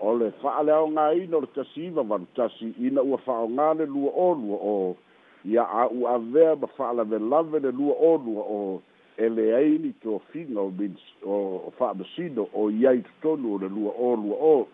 o 0.00 0.16
le 0.16 0.30
fa'aleaogāina 0.40 1.36
o 1.36 1.40
le 1.44 1.52
tasiva 1.54 2.02
valetasi 2.02 2.72
ina 2.80 3.02
ua 3.02 3.18
fa'aaogā 3.26 3.74
le 3.78 3.86
lua 3.92 4.10
o 4.16 4.34
lua 4.34 4.58
o 4.62 4.96
ia 5.44 5.64
a'u 5.64 6.08
avea 6.08 6.56
ma 6.56 6.66
fa'alavelave 6.66 7.60
le 7.60 7.70
lua 7.72 7.92
onua 8.00 8.42
o 8.48 8.82
ele 9.18 9.54
ai 9.56 9.78
ni 9.78 9.92
tofiga 10.02 10.60
o 10.60 10.70
mins 10.70 11.00
o 11.22 11.72
fa'amasino 11.78 12.48
o 12.54 12.70
iai 12.70 13.02
totonu 13.04 13.52
o 13.54 13.58
le 13.60 13.68
lua 13.68 13.92
olua 14.10 14.36
o 14.54 14.68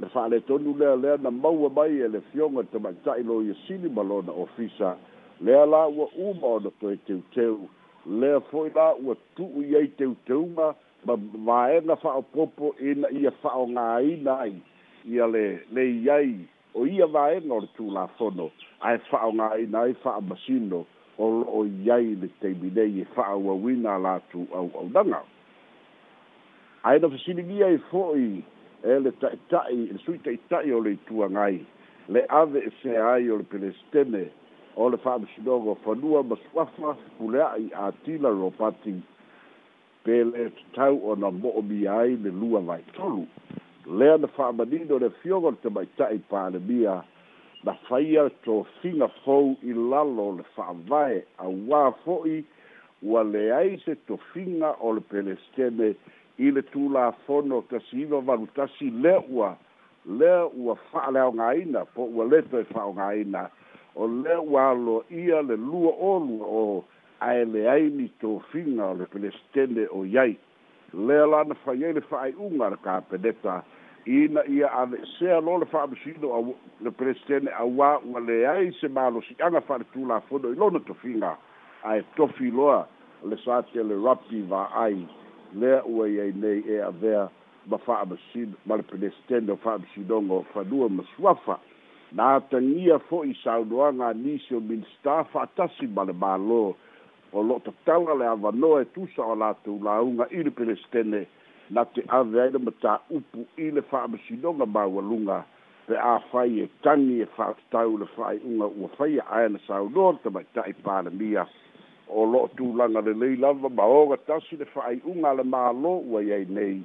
le 0.00 0.08
fa'aletonu 0.08 0.78
lea 0.78 0.96
lea 0.96 1.16
na 1.22 1.30
maua 1.30 1.68
mai 1.70 2.00
e 2.00 2.08
le 2.08 2.20
fioga 2.32 2.62
tama'ita'i 2.72 3.22
lo 3.24 3.42
ia 3.42 3.54
sili 3.66 3.88
ma 3.88 4.02
lona 4.02 4.32
ofisa 4.32 4.96
lea 5.40 5.66
la 5.66 5.86
ua 5.86 6.08
uma 6.16 6.46
ona 6.56 6.70
toe 6.80 6.96
teuteu 7.06 7.58
lea 8.06 8.40
fo'i 8.40 8.70
la 8.74 8.94
ua 9.04 9.16
tu'u 9.36 9.62
iai 9.62 9.88
teuteuga 9.98 10.74
ma 11.04 11.14
vaega 11.46 11.96
fa'aopopo 11.96 12.74
ina 12.80 13.08
ia 13.12 13.30
fa'aogāina 13.44 14.38
ai 14.48 14.56
ia 15.04 15.26
le 15.26 15.60
leiai 15.72 16.34
o 16.74 16.86
ia 16.86 17.06
vaega 17.06 17.50
o 17.54 17.58
le 17.60 17.66
tulafono 17.76 18.46
ae 18.86 18.98
fa'aogāina 19.10 19.78
ai 19.86 19.94
fa'amasino 20.04 20.84
o 21.18 21.28
lo'o 21.38 21.64
iai 21.66 22.14
le 22.22 22.28
taimi 22.42 22.70
nei 22.76 23.00
e 23.02 23.06
fa'auauina 23.16 23.94
a 23.96 24.02
latu 24.04 24.44
auaunaga 24.58 25.22
ae 26.90 26.98
na 27.02 27.08
fesiligia 27.16 27.70
i 27.74 27.78
e 27.78 27.82
fo'i 27.90 28.28
e 28.94 28.98
le 29.06 29.10
ta'ita'i 29.22 29.88
le 29.92 29.98
sui 30.04 30.20
ta'ita'i 30.26 30.72
o 30.76 30.80
le 30.86 30.92
ituagai 30.98 31.58
le 32.08 32.22
ave 32.42 32.62
e 32.70 32.70
fea 32.82 33.08
ai 33.14 33.28
o 33.30 33.36
le 33.40 33.48
pelesteme 33.50 34.28
o 34.76 34.88
le 34.94 35.02
fa'amasinoga 35.06 35.74
fanua 35.86 36.22
ma 36.22 36.36
suafa 36.50 36.94
pule'a'i 37.18 37.66
atila 37.88 38.28
ropati 38.30 38.94
pe 40.06 40.22
le 40.24 40.52
tatau 40.60 41.02
ona 41.12 41.30
mo'omia 41.30 41.98
ai 42.04 42.16
le 42.22 42.30
lua 42.30 42.60
vaitolu 42.70 43.26
lea 43.90 44.16
na 44.18 44.26
fa'amanino 44.28 44.98
le 45.00 45.10
fioga 45.22 45.48
o 45.48 45.50
le 45.50 45.56
tamaita'i 45.62 46.18
palemia 46.30 47.02
na 47.64 47.72
faia 47.88 48.30
tofiga 48.46 49.08
fou 49.24 49.56
i 49.66 49.72
lalo 49.74 50.36
le 50.38 50.44
fa'avae 50.54 51.24
auā 51.42 51.90
fo'i 52.04 52.44
ua 53.02 53.22
leai 53.26 53.78
se 53.84 53.94
tofiga 54.06 54.76
o 54.80 54.92
le 54.96 55.00
pelestene 55.10 55.94
i 56.38 56.50
le 56.54 56.62
tulafono 56.70 57.62
tasiiva 57.72 58.20
valutasi 58.28 58.90
lea 59.02 59.20
ua 59.28 59.56
lea 60.06 60.46
ua 60.52 60.76
fa'aleaogāina 60.92 61.82
po 61.96 62.06
ua 62.14 62.28
leto 62.30 62.60
e 62.62 62.68
fa'aogāina 62.70 63.48
o 63.96 64.06
lea 64.06 64.38
ua 64.40 64.68
aloa 64.70 65.02
ia 65.10 65.42
le 65.42 65.56
lua 65.58 65.94
olu 66.12 66.38
o 66.46 66.62
aeleai 67.26 67.90
ni 67.90 68.08
tofiga 68.22 68.86
o 68.86 68.94
le 69.02 69.06
pelestene 69.10 69.88
o 69.90 70.04
iai 70.06 70.38
lea 70.94 71.26
la 71.34 71.42
na 71.44 71.54
faiai 71.66 71.92
le 71.98 72.06
fa'ai'uga 72.06 72.70
le 72.70 72.76
kapeneta 72.86 73.58
ina 74.06 74.40
ia 74.46 74.72
ale 74.72 74.98
sea 75.18 75.40
lo 75.40 75.58
le 75.58 75.66
faamasino 75.66 76.32
a 76.34 76.40
le 76.82 76.90
presidene 76.90 77.50
auā 77.52 77.98
ua 78.04 78.20
leai 78.20 78.72
se 78.80 78.88
malosiaga 78.88 79.60
faaletulafono 79.60 80.48
i 80.52 80.56
lona 80.56 80.80
tofiga 80.80 81.36
ae 81.84 82.02
tofi 82.16 82.50
loa 82.50 82.86
le 83.28 83.36
sa 83.44 83.62
te 83.72 83.82
le 83.84 83.94
rapi 84.04 84.42
vaai 84.48 85.06
lea 85.54 85.82
ua 85.84 86.08
iai 86.08 86.32
nei 86.32 86.64
e 86.68 86.80
avea 86.82 87.28
ma 87.66 87.76
faamasino 87.78 88.54
ma 88.66 88.76
le 88.80 88.82
presidene 88.82 89.52
o 89.52 89.56
faamasinoga 89.56 90.32
o 90.34 90.42
fanua 90.54 90.88
ma 90.88 91.04
suafa 91.16 91.58
na 92.12 92.40
tagia 92.40 92.98
fo'i 92.98 93.34
saunoaga 93.44 94.12
nisi 94.14 94.54
o 94.54 94.60
minista 94.60 95.24
fa'atasi 95.24 95.86
ma 95.94 96.04
le 96.04 96.12
malo 96.12 96.74
o 97.32 97.42
lo'o 97.42 97.60
tatala 97.60 98.14
le 98.14 98.26
avanoa 98.26 98.80
e 98.82 98.84
tusa 98.92 99.22
o 99.22 99.34
latou 99.36 99.80
lauga 99.84 100.26
i 100.30 100.42
le 100.42 100.50
presidene 100.50 101.26
na 101.70 101.84
te 101.86 102.02
ave 102.10 102.40
ai 102.42 102.50
le 102.50 102.58
mata 102.58 102.96
upu 103.14 103.44
i 103.56 103.70
le 103.70 103.82
fa'amasinoga 103.90 104.66
maualuga 104.66 105.42
pe 105.86 105.94
a 105.94 106.16
fai 106.32 106.60
e 106.64 106.66
tagi 106.82 107.20
e 107.22 107.26
fa'atatau 107.36 107.90
le 108.00 108.06
fa'aiʻuga 108.16 108.66
ua 108.80 108.88
faia 108.96 109.22
ae 109.38 109.48
na 109.54 109.58
saunoa 109.66 110.12
le 110.16 110.18
tamaita'i 110.24 110.72
palemia 110.84 111.44
o 112.08 112.24
lo'o 112.32 112.48
tulaga 112.58 113.00
lelei 113.06 113.36
lava 113.36 113.68
ma 113.70 113.84
oga 113.86 114.16
tasi 114.16 114.56
le 114.58 114.64
fa'aiʻuga 114.66 115.28
a 115.30 115.34
le 115.40 115.44
mālō 115.52 115.92
ua 116.10 116.22
iai 116.26 116.46
nei 116.50 116.80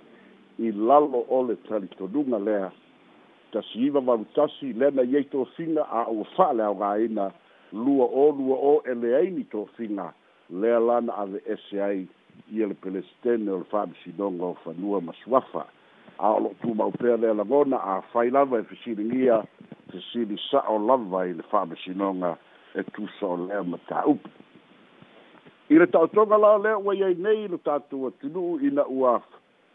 i 0.62 0.70
lalo 0.72 1.26
o 1.30 1.42
le 1.48 1.56
talitonuga 1.68 2.38
lea 2.46 2.70
tasi 3.54 3.86
iva 3.90 4.00
valutasi 4.00 4.70
lea 4.78 4.92
na 4.92 5.02
iai 5.02 5.24
tofiga 5.34 5.84
a 5.90 6.06
ua 6.12 6.26
fa'aleaogāina 6.36 7.32
lua 7.74 8.06
o 8.06 8.30
lua 8.32 8.58
o 8.62 8.76
e 8.86 8.94
leai 8.94 9.32
ni 9.34 9.44
tofiga 9.50 10.14
lea 10.50 10.78
lana 10.80 11.14
ave 11.26 11.42
ese 11.48 11.82
ai 11.82 12.06
ia 12.54 12.68
le 12.68 12.74
pelestene 12.76 13.52
o 13.52 13.58
le 13.62 13.68
faamisinoga 13.72 14.46
o 14.46 14.54
fanua 14.64 15.02
ma 15.02 15.14
suafa 15.24 15.66
a 16.20 16.30
o 16.34 16.40
loo 16.40 16.56
tumaupea 16.62 17.18
lea 17.18 17.34
lagona 17.34 17.78
a 17.82 18.02
fai 18.14 18.30
lava 18.30 18.60
e 18.60 18.64
fesiligia 18.64 19.44
fesili 19.92 20.38
sa'o 20.52 20.78
lava 20.88 21.26
i 21.28 21.34
le 21.34 21.44
faamasinoga 21.52 22.38
e 22.76 22.84
tusao 22.84 23.38
lea 23.48 23.64
ma 23.64 23.78
taupu 23.90 24.30
i 25.70 25.80
le 25.80 25.86
ta'otoga 25.88 26.38
lao 26.38 26.58
lea 26.62 26.78
ua 26.78 26.96
iai 26.96 27.16
nei 27.16 27.48
lo 27.48 27.58
tatou 27.58 28.08
atunu'u 28.08 28.60
ina 28.68 28.86
ua 28.86 29.22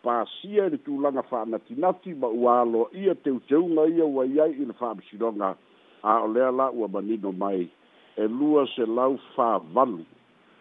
pasia 0.02 0.67
i 0.71 0.71
le 0.71 0.79
tulaga 0.79 1.23
fa'anatinati 1.23 2.14
ma 2.14 2.29
ua 2.29 2.61
aloa 2.61 2.88
ia 2.93 3.14
teuteuga 3.14 3.88
ia 3.88 4.05
ua 4.05 4.25
iai 4.26 4.52
i 4.55 4.64
le 4.64 4.73
faamasinoga 4.73 5.57
a 6.02 6.21
o 6.23 6.26
lea 6.29 6.50
la 6.50 6.71
ua 6.71 6.88
manino 6.88 7.33
mai 7.33 7.69
e 8.17 8.29
lua 8.29 8.67
se 8.76 8.87
lau 8.87 9.19
fāvalu 9.35 10.05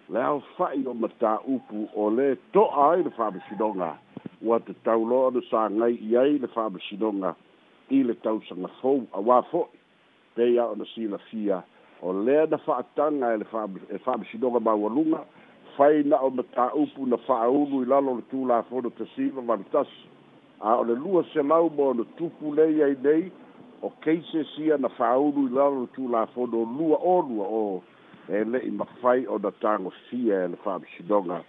le 0.09 0.21
au 0.25 0.41
fa'i 0.57 0.81
o 0.89 0.93
matā 0.97 1.35
upu 1.55 1.85
o 1.95 2.09
lē 2.09 2.35
to'a 2.53 2.85
ai 2.93 3.03
le 3.05 3.11
fa'amasinoga 3.13 3.89
ua 4.41 4.57
tatauloa 4.65 5.31
le 5.35 5.41
sāgai 5.49 5.97
i 6.09 6.15
ai 6.17 6.39
le 6.41 6.47
fa'amasinoga 6.55 7.35
i 7.93 7.99
le 8.03 8.15
tausagafou 8.23 9.05
auā 9.19 9.41
fo'i 9.51 9.77
pei 10.37 10.57
a 10.57 10.65
ona 10.73 10.87
silafia 10.93 11.61
o 12.01 12.13
lea 12.25 12.47
na 12.49 12.57
fa'ataga 12.65 13.33
e 13.35 13.41
le 13.43 13.49
fae 13.53 13.67
fa'amasinoga 14.05 14.59
maualuga 14.65 15.21
fai 15.77 16.01
na 16.03 16.17
o 16.25 16.29
matā 16.39 16.71
upu 16.73 17.05
na 17.05 17.17
fa'aulu 17.27 17.83
i 17.83 17.91
lalo 17.93 18.15
le 18.17 18.25
tulafono 18.33 18.89
tasiva 18.97 19.41
valetasi 19.45 20.07
a 20.65 20.73
o 20.79 20.83
le 20.89 20.95
lua 20.97 21.23
selau 21.33 21.69
mo 21.69 21.89
ona 21.93 22.03
tupu 22.17 22.53
lei 22.57 22.81
ai 22.83 22.97
nei 23.03 23.29
o 23.85 23.93
keisesia 24.01 24.81
na 24.81 24.89
fa'aulu 24.97 25.45
i 25.47 25.53
lalo 25.53 25.85
le 25.85 25.87
tulafono 25.93 26.65
lua 26.77 26.97
olua 26.97 27.45
o 27.45 27.61
oh 27.75 27.81
e 28.29 28.43
le 28.43 28.59
i 28.61 28.69
mafai 28.71 29.25
o 29.27 29.37
na 29.37 29.51
tango 29.61 29.91
fia 30.09 30.45
e 30.45 30.47
le 30.53 30.57
whaamishidonga 30.63 31.43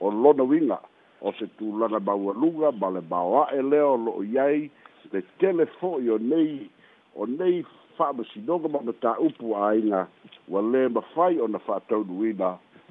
o 0.00 0.08
lona 0.10 0.44
winga 0.44 0.78
o 1.24 1.32
se 1.38 1.46
tūlana 1.58 2.00
maua 2.04 2.34
lunga 2.36 2.70
ma 2.80 2.88
le 2.92 3.00
maua 3.10 3.46
e 3.56 3.62
leo 3.62 3.96
lo 3.96 4.12
o 4.20 4.24
iai 4.24 4.70
le 5.12 5.22
telefo 5.40 5.96
i 6.04 6.10
o 6.12 6.18
nei 6.18 6.68
o 7.16 7.24
nei 7.26 7.64
whaamishidonga 7.96 8.68
ma 8.68 8.92
ta 9.00 9.14
upu 9.18 9.56
a 9.56 9.72
inga 9.78 10.06
wa 10.48 10.60
le 10.60 10.88
mafai 10.88 11.38
o 11.40 11.46
na 11.48 11.58
whaatau 11.66 12.04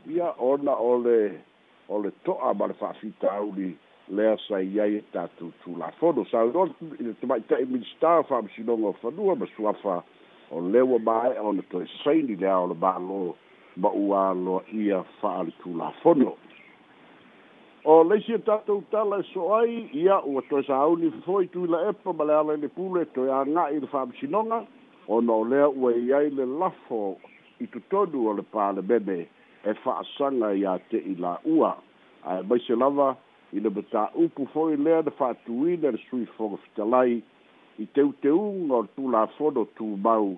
ia 0.06 0.34
ona 0.40 0.74
o 0.74 0.98
le 0.98 1.38
o 1.90 2.02
le 2.02 2.12
toa 2.25 2.54
ma 2.54 2.66
le 2.68 2.74
whaafita 2.82 3.30
auri 3.32 3.78
lea 4.10 4.38
sa 4.48 4.58
iai 4.60 4.98
e 5.02 5.02
tatu 5.14 5.52
tūlafono 5.62 6.25
sa 6.34 6.42
o 6.42 6.66
i 6.98 7.04
le 7.04 7.14
tamaita 7.22 7.58
e 7.62 7.66
minister 7.66 8.25
whaamishidonga 8.30 8.88
o 8.90 8.96
whanua 9.06 9.36
ma 9.36 9.46
suafa 9.56 10.04
o 10.52 10.60
lewa 10.60 11.00
mai 11.00 11.38
ona 11.40 11.62
to 11.72 11.86
saini 12.04 12.36
le 12.40 12.48
o 12.48 12.66
le 12.68 12.74
balo 12.75 13.36
ba 13.78 13.90
ua 13.90 14.32
lo 14.34 14.62
ia 14.74 15.04
fa 15.20 15.40
al 15.40 15.52
tu 15.64 15.74
la 15.78 15.92
fono 16.04 16.38
o 17.86 18.04
le 18.04 18.22
si 18.22 18.38
tata 18.46 18.74
utala 18.74 19.24
so 19.34 19.54
ai 19.56 19.90
ia 19.94 20.18
o 20.22 20.42
to 20.50 20.62
sa 20.64 20.82
au 20.86 20.96
ni 20.96 21.10
foi 21.25 21.48
tu 21.50 21.66
la 21.66 21.90
epa 21.90 22.14
ma 22.14 22.24
le 22.24 22.34
ala 22.38 22.56
ni 22.58 22.68
pule 22.68 23.06
to 23.14 23.25
ia 23.25 23.44
nga 23.46 23.70
i 23.74 23.80
le 23.80 23.88
fam 23.88 24.14
sinonga 24.22 24.66
o 25.08 25.20
no 25.22 25.42
le 25.44 25.64
ua 25.66 25.92
ia 25.98 26.18
i 26.30 26.30
le 26.30 26.46
lafo 26.46 27.18
i 27.60 27.66
tu 27.68 27.80
todu 27.90 28.28
o 28.30 28.34
le 28.34 28.44
pa 28.44 28.72
le 28.72 28.82
bebe 28.82 29.28
e 29.66 29.74
fa 29.82 30.00
asanga 30.06 30.54
ia 30.54 30.78
te 30.90 30.98
i 30.98 31.16
la 31.18 31.40
ua 31.46 31.74
ai 32.24 32.42
mai 32.48 32.60
se 32.62 32.75
lava 32.75 33.16
i 33.54 33.60
le 33.60 33.70
bata 33.70 34.12
upu 34.14 34.46
foi 34.54 34.78
lea 34.78 35.02
de 35.02 35.10
fa 35.12 35.34
tuina 35.46 35.90
le 35.92 35.98
sui 36.10 36.25
fonga 36.38 36.58
fitalai 36.58 37.22
i 37.79 37.86
teu 37.94 38.13
teu 38.24 38.41
or 38.72 38.88
tu 38.96 39.10
la 39.12 39.25
fodo 39.38 39.65
tu 39.77 39.84
mau 40.00 40.38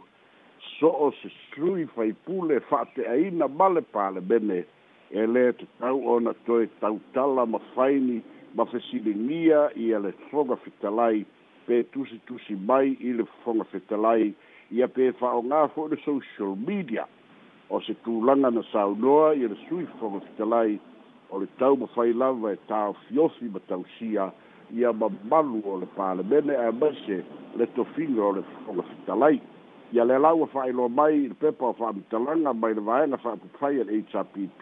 so 0.80 0.88
o 0.90 1.12
se 1.22 1.30
sui 1.54 1.86
fai 1.94 2.12
pule 2.26 2.58
fate 2.70 3.02
a 3.06 3.14
ina 3.18 3.48
male 3.48 3.82
pale 3.94 4.22
bene 4.22 4.64
e 5.12 5.26
te 5.60 5.66
tau 5.80 6.02
ona 6.16 6.34
toi 6.46 6.66
tau 6.82 6.98
tala 7.14 7.46
ma 7.46 7.60
faini 7.76 8.22
ma 8.56 8.66
fesilingia 8.66 9.70
i 9.76 9.94
a 9.94 10.00
le 10.00 10.14
fitalai 10.66 11.26
pe 11.66 11.84
tusi 11.94 12.20
tusi 12.26 12.56
mai 12.66 12.98
i 13.00 13.14
le 13.14 13.24
fonga 13.44 13.64
fitalai 13.72 14.34
i 14.74 14.82
a 14.82 14.88
pe 14.88 15.12
fa 15.20 15.30
o 15.38 15.42
ngā 15.46 15.70
fo 15.76 15.88
le 15.88 15.98
social 16.04 16.58
media 16.68 17.06
o 17.70 17.80
se 17.82 17.94
tu 18.04 18.22
langa 18.26 18.50
na 18.50 18.62
sau 18.72 18.96
noa 18.96 19.36
i 19.38 19.46
le 19.48 19.56
sui 19.70 19.86
fonga 20.02 20.20
fitalai 20.26 20.80
o 21.30 21.38
le 21.40 21.48
tau 21.60 21.78
ma 21.78 21.86
fai 21.94 22.14
lava 22.14 22.52
e 22.54 22.58
tau 22.68 22.96
fiofi 23.08 23.46
ma 23.46 23.60
tau 23.70 23.86
sia 24.00 24.34
ia 24.76 24.94
mamalu 24.94 25.64
o 25.66 25.78
le 25.80 25.86
palemene 25.96 26.56
ae 26.56 26.72
maise 26.76 27.24
le 27.58 27.66
tofiga 27.76 28.22
o 28.28 28.32
le 28.36 28.44
faoga 28.52 28.84
fitalai 28.84 29.40
ia 29.94 30.04
le 30.06 30.18
lau 30.20 30.44
a 30.44 30.48
fa'ailoa 30.48 30.90
mai 30.90 31.22
i 31.24 31.28
le 31.28 31.34
pepa 31.40 31.70
o 31.72 31.74
fa'amitalaga 31.74 32.54
mai 32.54 32.74
le 32.76 32.82
vaega 32.82 33.18
fa'apupai 33.18 33.78
a 33.80 33.82
e 33.82 33.84
le 33.84 34.02
hpp 34.12 34.62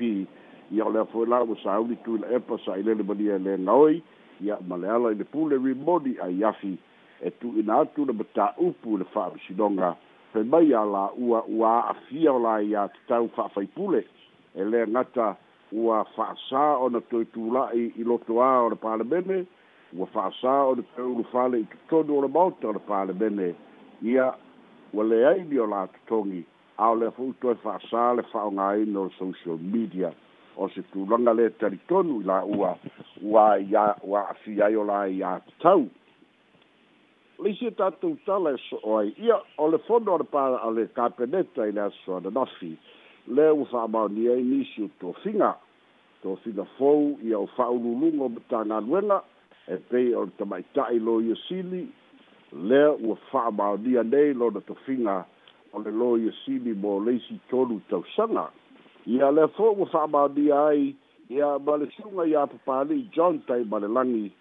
ia 0.72 0.86
o 0.86 0.92
lea 0.92 1.06
foi 1.06 1.26
lau 1.28 1.52
a 1.54 1.56
sauli 1.64 1.98
tui 2.06 2.20
la 2.20 2.28
epa 2.38 2.58
sa'ilele 2.66 3.04
malia 3.04 3.34
e 3.36 3.40
lega 3.40 3.72
oi 3.74 4.02
ia 4.42 4.58
ma 4.68 4.78
le 4.78 4.90
ala 4.90 5.12
i 5.12 5.16
le 5.16 5.24
pule 5.26 5.58
rimoni 5.58 6.18
ai 6.22 6.44
afi 6.44 6.78
e 7.22 7.32
tu'uina 7.42 7.80
atu 7.82 8.06
le 8.06 8.14
matā'upu 8.14 8.96
i 8.96 9.02
le 9.02 9.06
fa'amisinoga 9.14 9.96
pe 10.34 10.44
mai 10.44 10.74
a 10.74 10.86
la 10.86 11.10
ua 11.18 11.42
ua 11.50 11.74
a'afia 11.90 12.32
o 12.34 12.38
la 12.40 12.60
ia 12.62 12.86
tatau 12.94 13.28
fa'afaipule 13.34 14.06
e 14.54 14.62
lē 14.64 14.86
gata 14.94 15.34
ua 15.74 16.06
fa'asā 16.16 16.78
ona 16.86 17.02
toe 17.02 17.26
tula'i 17.26 17.90
i 17.98 18.04
loto 18.04 18.38
a 18.42 18.62
o 18.70 18.70
le 18.70 18.76
palemene 18.76 19.46
ua 19.94 20.08
fa'asā 20.12 20.54
o 20.70 20.76
le 20.80 20.84
peulu 20.96 21.24
fale 21.32 21.58
i 21.62 21.66
totonu 21.90 22.18
o 22.18 22.22
le 22.24 22.28
mauta 22.34 22.68
o 22.68 22.74
le 22.76 22.80
palemene 22.88 23.54
ia 24.10 24.32
ua 24.94 25.04
leai 25.06 25.44
ni 25.50 25.60
o 25.62 25.66
la 25.72 25.86
totogi 25.94 26.42
a 26.82 26.90
o 26.92 26.96
le 27.00 27.08
afo'u 27.12 27.34
toe 27.44 27.56
fa'asā 27.64 28.16
le 28.18 28.24
fa'aogāina 28.32 28.98
o 29.00 29.04
le 29.08 29.14
social 29.20 29.60
media 29.76 30.10
o 30.58 30.68
se 30.74 30.84
tulaga 30.94 31.34
le 31.38 31.50
talitonu 31.62 32.18
i 32.22 32.26
la 32.30 32.42
ua 32.44 32.72
ua 33.22 33.46
ia 33.62 33.86
ua 34.04 34.26
afia 34.32 34.66
ai 34.68 34.76
o 34.82 34.84
la 34.90 35.04
iā 35.12 35.38
tatau 35.46 35.86
leisia 37.46 37.72
tatou 37.80 38.18
tala 38.26 38.56
e 38.56 38.60
so'o 38.70 38.98
ai 39.04 39.14
ia 39.28 39.38
o 39.62 39.68
le 39.70 39.78
fono 39.86 40.14
o 40.18 40.18
le 40.24 40.28
pa 40.34 40.46
a 40.62 40.72
le 40.74 40.90
kapeneta 40.98 41.66
i 41.70 41.78
le 41.78 41.82
asoananafi 41.86 42.74
le 43.38 43.48
ua 43.52 43.66
fa'amaonia 43.72 44.36
i 44.42 44.50
nisi 44.50 44.82
o 44.84 44.90
tofiga 45.00 45.54
tofiga 46.26 46.66
fou 46.78 47.16
ia 47.24 47.38
o 47.40 47.48
fa'aululuga 47.56 48.24
o 48.26 48.30
matagaluega 48.40 49.22
e 49.68 49.78
pei 49.90 50.14
o 50.16 50.26
tamaita'i 50.38 51.00
lo 51.00 51.22
ia 51.22 51.36
sili 51.48 51.88
lea 52.52 52.92
ua 53.02 53.16
fa'amaonia 53.32 54.04
nei 54.04 54.34
lona 54.34 54.62
tofiga 54.62 55.26
o 55.74 55.80
le 55.82 55.92
lo 55.92 56.16
ia 56.18 56.32
sili 56.46 56.74
mo 56.74 57.00
leisi 57.00 57.40
tolu 57.50 57.82
tausaga 57.90 58.50
ia 59.06 59.32
lea 59.32 59.48
fo 59.58 59.72
ua 59.74 59.88
fa'amaonia 59.90 60.60
ai 60.70 60.96
ia 61.30 61.58
ma 61.66 61.76
le 61.82 61.90
suga 61.98 62.28
iā 62.30 62.46
papali'i 62.52 63.10
john 63.16 63.40
tai 63.48 63.64
ma 63.66 63.80
le 63.82 63.88
lagi 63.90 64.32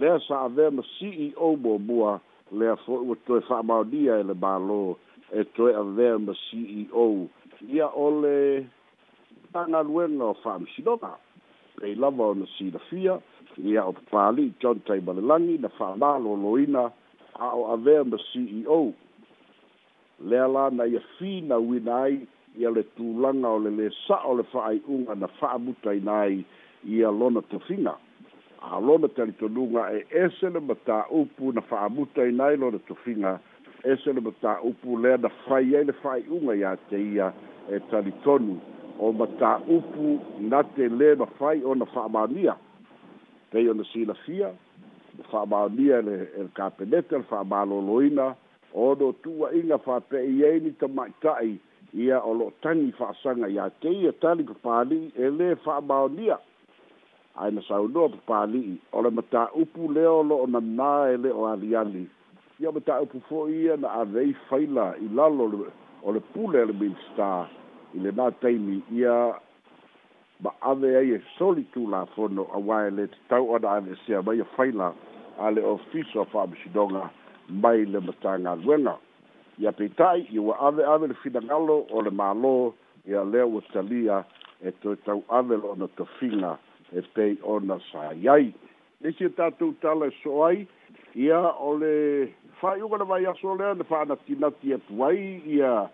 lea 0.00 0.18
sa 0.26 0.44
avea 0.48 0.70
ma 0.72 0.82
ceo 0.96 1.56
muamua 1.56 2.20
lea 2.52 2.76
fo'i 2.86 3.04
ua 3.08 3.16
toe 3.26 3.40
fa'amaonia 3.48 4.18
e 4.24 4.28
le 4.30 4.34
mālō 4.34 4.94
e 5.36 5.44
toe 5.52 5.74
avea 5.76 6.16
ma 6.18 6.32
ceo 6.48 7.10
ia 7.68 7.92
o 7.92 8.08
le 8.24 8.64
tagaluega 9.52 10.32
o 10.32 10.38
fa'amisinoga 10.42 11.12
pei 11.76 11.94
lava 12.00 12.24
ona 12.32 12.46
silafia 12.56 13.20
ia 13.58 13.84
o 13.84 13.92
fali 14.10 14.52
John 14.60 14.80
Tay 14.86 15.00
Balelangi 15.00 15.58
na 15.60 15.68
fa 15.68 15.94
loina 15.98 16.92
a 17.36 17.46
o 17.54 17.72
avea 17.76 18.04
ma 18.04 18.16
CEO 18.32 18.94
le 20.24 20.38
ala 20.42 20.70
na 20.70 20.84
ia 20.84 21.00
fi 21.18 21.40
na 21.40 21.56
winai 21.56 22.26
ia 22.58 22.70
le 22.70 22.84
tūlanga 22.96 23.48
o 23.52 23.56
le 23.58 23.70
le 23.70 23.90
sa 24.06 24.16
o 24.24 24.34
le 24.34 24.44
whaai 24.52 24.80
unga 24.88 25.14
na 25.14 25.26
wha 25.40 25.50
amutai 25.56 26.00
nai 26.04 26.44
ia 26.86 27.10
lona 27.10 27.42
te 27.42 27.56
whinga. 27.68 27.94
A 28.62 28.78
lona 28.80 29.08
te 29.08 29.24
li 29.26 29.32
tonunga 29.32 29.90
e 29.92 30.00
ese 30.10 30.48
le 30.50 30.60
mata 30.60 31.04
upu 31.12 31.52
na 31.52 31.60
wha 31.70 31.86
amutai 31.88 32.32
nai 32.32 32.54
lona 32.56 32.78
te 32.78 32.94
whinga, 33.04 33.40
ese 33.84 34.12
le 34.14 34.20
mata 34.20 34.60
upu 34.62 34.96
lea 35.02 35.16
na 35.18 35.28
whai 35.46 35.64
e 35.74 35.82
le 35.84 35.92
whaai 36.02 36.22
unga 36.30 36.54
ia 36.56 36.72
te 36.88 36.96
ia 36.98 37.32
e 37.68 37.78
tali 37.90 38.12
tonu. 38.24 38.60
O 39.00 39.12
mata 39.12 39.58
upu 39.68 40.20
na 40.40 40.62
te 40.62 40.88
le 40.88 41.14
na 41.16 41.24
whai 41.38 41.62
o 41.64 41.74
na 41.74 41.84
wha 41.94 42.02
amania 42.06 42.56
pei 43.52 43.68
ona 43.68 43.84
silafia 43.92 44.48
le 45.18 45.24
fa'amaonia 45.30 45.98
ele 45.98 46.48
kapenete 46.56 47.16
le 47.16 47.22
fa'amaloloina 47.30 48.26
o 48.74 48.84
lo 49.00 49.08
tuuaʻiga 49.22 49.76
fa'ape'i 49.86 50.44
ai 50.48 50.60
ni 50.64 50.70
tama'ita'i 50.80 51.52
ia 52.04 52.18
o 52.28 52.32
lo'o 52.38 52.50
tagi 52.62 52.88
fa'asaga 52.98 53.46
iā 53.56 53.66
keia 53.82 54.12
tali 54.22 54.44
papali'i 54.50 55.12
e 55.24 55.28
lē 55.38 55.48
fa'amaonia 55.64 56.38
aena 57.42 57.60
saunoa 57.68 58.08
papali'i 58.16 58.72
o 58.96 59.02
le 59.04 59.10
matā'upu 59.18 59.92
lea 59.94 60.10
o 60.22 60.24
lo'o 60.30 60.46
nanā 60.54 60.90
e 61.14 61.16
lē 61.24 61.30
o 61.40 61.44
aliali 61.52 62.06
ia 62.60 62.68
o 62.72 62.76
matā'upu 62.78 63.20
fo'i 63.28 63.58
ia 63.66 63.76
na 63.82 63.90
avei 64.02 64.32
faila 64.48 64.86
i 65.04 65.08
lalo 65.18 65.44
o 66.04 66.08
le 66.12 66.20
pule 66.32 66.58
a 66.62 66.68
le 66.70 66.74
minista 66.84 67.28
i 67.96 68.00
lenā 68.04 68.32
taimi 68.40 68.80
ia 68.98 69.36
ma 70.42 70.50
ave 70.60 70.96
ai 70.96 71.12
e 71.12 71.22
soli 71.38 71.62
tu 71.72 71.88
la 71.88 72.04
fono 72.14 72.48
a 72.52 72.58
wai 72.58 72.90
le 72.90 73.06
te 73.08 73.16
tau 73.28 73.54
ana 73.54 73.70
ane 73.78 73.94
sea 74.04 74.22
mai 74.22 74.40
a 74.40 74.44
faila 74.56 74.92
a 75.38 75.50
le 75.50 75.62
ofiso 75.62 76.20
a 76.22 76.26
whaamishidonga 76.32 77.10
mai 77.48 77.84
le 77.86 78.00
matanga 78.00 78.54
luenga. 78.56 78.96
Ia 79.58 79.70
peitai 79.72 80.26
i 80.34 80.38
wa 80.38 80.56
ave 80.58 80.82
ave 80.82 81.06
le 81.06 81.14
finangalo 81.22 81.86
o 81.90 82.00
le 82.02 82.10
malo 82.10 82.74
i 83.06 83.12
a 83.14 83.22
leo 83.22 83.46
o 83.54 83.60
talia 83.72 84.24
e 84.58 84.72
to 84.82 84.96
tau 85.06 85.22
ave 85.30 85.54
lo 85.56 85.74
na 85.78 85.86
to 85.96 86.06
finga 86.18 86.58
e 86.90 87.02
pei 87.14 87.38
ona 87.42 87.78
sa 87.92 88.10
iai. 88.12 88.52
Nisi 89.00 89.24
e 89.24 89.28
tatu 89.30 89.74
tala 89.80 90.06
e 90.10 90.16
soai 90.24 90.66
ia 91.14 91.38
o 91.38 91.76
le 91.78 92.26
whaiunga 92.60 92.98
na 92.98 93.04
vai 93.04 93.26
aso 93.30 93.54
lea 93.54 93.74
na 93.78 93.84
whaana 93.86 94.16
tinati 94.26 94.72
e 94.74 94.78
tuai 94.90 95.42
ia... 95.46 95.70
Ole 95.86 95.90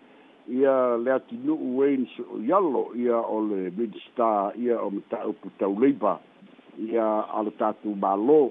ia 0.49 0.97
le 0.97 1.13
atinu'u 1.13 1.83
ai 1.85 2.07
so 2.17 2.23
o 2.35 2.39
ialo 2.49 2.83
ia 2.97 3.17
o 3.19 3.41
le 3.49 3.69
minister 3.77 4.53
ia 4.57 4.81
o 4.81 4.89
mataupu 4.91 5.51
tau 5.61 5.77
leiba 5.81 6.19
ia 6.81 7.05
a 7.37 7.43
le 7.45 7.51
tatou 7.61 7.93
mālō 8.03 8.49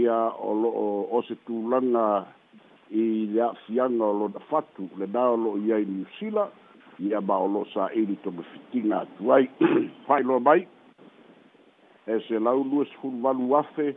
ia 0.00 0.16
o 0.42 0.50
lo'o 0.62 1.06
o 1.16 1.22
se 1.28 1.34
tulaga 1.46 2.04
i 2.90 3.04
le 3.34 3.40
a'afiaga 3.46 4.04
o 4.10 4.18
lona 4.22 4.40
fatu 4.50 4.88
lenā 4.98 5.22
o 5.32 5.36
lo'o 5.36 5.56
iai 5.68 5.84
niusila 5.86 6.48
ia 6.98 7.20
ma 7.22 7.36
o 7.38 7.46
lo'o 7.46 7.64
sā'ili 7.72 8.16
tomafitiga 8.26 8.98
atu 9.06 9.32
ai 9.32 9.46
fa'ailoa 10.10 10.40
mai 10.46 10.66
e 12.10 12.16
se 12.26 12.38
lau 12.42 12.64
lua 12.66 12.84
sefulu 12.90 13.22
valu 13.22 13.54
afe 13.60 13.94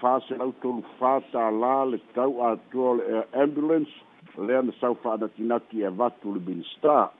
fa 0.00 0.18
se 0.28 0.36
lau 0.36 0.52
tolu 0.60 0.84
fā 1.00 1.16
tālā 1.32 1.74
le 1.92 1.98
tau 2.14 2.42
atua 2.44 2.90
o 2.90 2.94
le 3.00 3.06
air 3.08 3.46
ambulance 3.46 3.92
lea 4.38 4.62
na 4.62 4.72
sau 4.80 4.94
fa'anatinaki 5.02 5.82
e 5.86 5.90
vatu 5.90 6.34
le 6.34 6.40
minista 6.46 7.12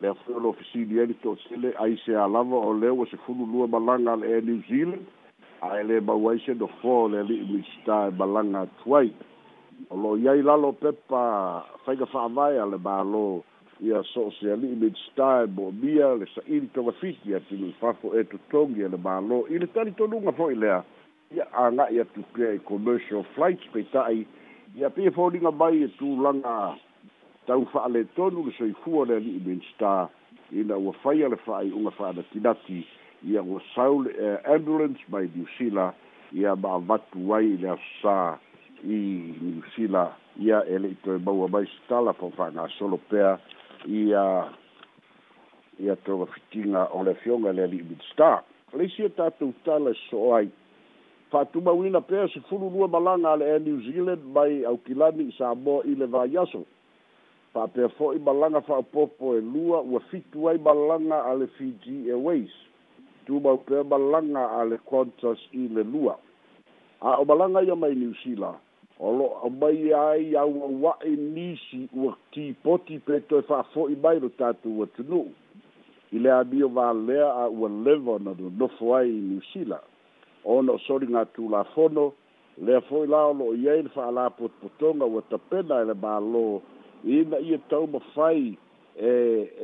le 0.00 0.08
afoi 0.08 0.34
o 0.34 0.38
lo 0.40 0.48
ofisili 0.56 1.00
ai 1.00 1.14
toʻasele 1.24 1.72
ai 1.80 1.96
se 2.04 2.16
alava 2.16 2.56
o 2.56 2.72
lea 2.74 2.92
ua 2.92 3.06
sefulu 3.06 3.44
lua 3.46 3.66
malaga 3.68 4.12
a 4.12 4.16
le 4.16 4.26
air 4.34 4.42
new 4.42 4.60
zealand 4.68 5.04
ae 5.60 5.82
lē 5.88 6.00
mau 6.04 6.28
ai 6.30 6.38
se 6.44 6.54
dofo 6.54 7.08
le 7.12 7.18
ali'i 7.20 7.44
minista 7.48 8.06
e 8.08 8.16
malaga 8.18 8.60
atu 8.64 8.96
ai 8.96 9.12
o 9.92 9.96
loo 9.96 10.16
iai 10.16 10.42
lalo 10.42 10.72
pepa 10.72 11.22
faiga 11.84 12.06
fa'avae 12.06 12.56
a 12.60 12.66
le 12.72 12.76
mālō 12.80 13.28
ia 13.84 14.00
so 14.12 14.26
o 14.32 14.34
se 14.40 14.52
ali'i 14.52 14.74
minista 14.80 15.42
e 15.44 15.46
moʻomia 15.52 16.14
le 16.20 16.26
sa'ili 16.34 16.68
togafiki 16.74 17.34
a 17.36 17.40
tinui 17.48 17.72
fafo 17.80 18.12
e 18.18 18.24
totogi 18.24 18.80
e 18.82 18.88
le 18.88 18.96
mālō 18.96 19.44
i 19.52 19.58
le 19.60 19.66
talitonuga 19.76 20.32
fo'i 20.32 20.54
lea 20.56 20.80
ia 21.36 21.44
aga'i 21.52 22.00
atu 22.00 22.24
pea 22.32 22.52
i 22.56 22.64
commercial 22.64 23.24
flights 23.36 23.68
peita'i 23.76 24.24
ia 24.76 24.90
pe 24.90 25.10
folinga 25.10 25.50
mai 25.50 25.82
e 25.82 25.88
tu 25.96 26.08
langa 26.20 26.76
tau 27.46 27.64
fa 27.72 27.88
le 27.88 28.04
tonu 28.14 28.44
le 28.44 28.52
soi 28.58 28.72
fu 28.84 29.04
le 29.08 29.16
ni 29.24 29.38
ben 29.40 29.60
sta 29.72 30.08
ina 30.52 30.76
wa 30.76 30.92
fai 31.00 31.18
le 31.24 31.36
fai 31.48 31.70
unga 31.72 31.90
fa 31.96 32.12
da 32.12 32.22
tinati 32.30 32.84
ia 33.24 33.42
wa 33.42 33.60
saul 33.74 34.04
uh, 34.06 34.36
ambulance 34.50 35.00
by 35.08 35.24
dusila 35.32 35.94
ia 36.32 36.52
ba 36.56 36.76
vatu 36.78 37.18
wai 37.26 37.56
le 37.56 37.72
sa 38.02 38.36
i 38.84 39.32
dusila 39.40 40.12
ia 40.38 40.60
ele 40.68 40.92
to 41.08 41.16
ba 41.24 41.32
wa 41.32 41.48
mai 41.48 41.64
sta 41.64 42.00
la 42.00 42.12
fa 42.12 42.50
na 42.52 42.68
solo 42.76 43.00
pea 43.08 43.38
ia 43.88 44.52
ia 45.80 45.96
to 46.04 46.26
fitinga 46.36 46.90
o 46.92 47.00
le 47.02 47.14
fionga 47.24 47.52
le 47.56 47.64
ni 47.66 47.80
ben 47.82 48.00
sta 48.12 48.44
le 48.76 48.88
sia 48.92 49.08
ta 49.08 49.30
tu 49.40 49.54
tala 49.64 49.94
so 50.12 50.34
ai 50.36 50.50
faatumauina 51.30 52.00
pea 52.00 52.28
se 52.28 52.40
fulu 52.40 52.70
lua 52.76 52.88
malaga 52.88 53.32
a 53.32 53.36
le 53.36 53.44
air 53.52 53.60
new 53.60 53.80
zealand 53.80 54.22
mai 54.34 54.64
aukilani 54.64 55.28
i 55.28 55.34
sa 55.38 55.54
moa 55.54 55.82
i 55.84 55.94
le 55.94 56.06
vaiaso 56.06 56.62
faapea 57.52 57.88
fo'i 57.88 58.18
malaga 58.18 58.60
fa'apopo 58.60 59.34
e 59.36 59.40
lua 59.40 59.80
ua 59.80 60.00
fitu 60.10 60.48
ai 60.48 60.58
malaga 60.58 61.24
a 61.24 61.34
le 61.34 61.46
fiji 61.46 62.10
airways 62.10 62.50
tumau 63.26 63.58
pea 63.58 63.84
malaga 63.84 64.48
a 64.60 64.64
le 64.64 64.78
quantas 64.84 65.38
i 65.52 65.68
le 65.68 65.82
lua 65.84 66.16
a 67.00 67.16
o 67.16 67.24
malaga 67.24 67.62
ia 67.62 67.76
mai 67.76 67.94
new 67.94 68.14
zealand 68.24 68.58
o 68.98 69.12
lo'o 69.12 69.50
mai 69.50 69.76
ia 69.86 70.08
ai 70.10 70.36
auaua'i 70.36 71.16
nisi 71.16 71.88
ua 71.96 72.16
tipoti 72.30 72.98
pe 73.06 73.20
toe 73.28 73.42
fa'afo'i 73.42 73.96
mai 74.02 74.20
lo 74.20 74.28
tatou 74.28 74.78
ua 74.78 74.86
tunu'u 74.86 75.26
i 76.12 76.18
le 76.22 76.30
amio 76.32 76.68
valea 76.68 77.32
a 77.34 77.48
ua 77.50 77.68
leva 77.84 78.18
na 78.18 78.30
nonofo 78.38 78.94
ai 78.96 79.10
new 79.10 79.40
zealand 79.52 79.95
ona 80.46 80.72
o 80.72 80.78
soli 80.78 81.06
gatulafono 81.06 82.12
lea 82.58 82.80
foi 82.80 83.06
la 83.06 83.24
o 83.26 83.32
loo 83.32 83.52
iai 83.54 83.82
le 83.82 83.88
faala 83.88 84.30
potopotoga 84.30 85.04
ua 85.04 85.22
tapena 85.30 85.80
e 85.82 85.86
le 85.86 85.92
mālō 85.94 86.60
ina 87.04 87.38
ia 87.38 87.58
taumafai 87.58 88.56
e 89.00 89.10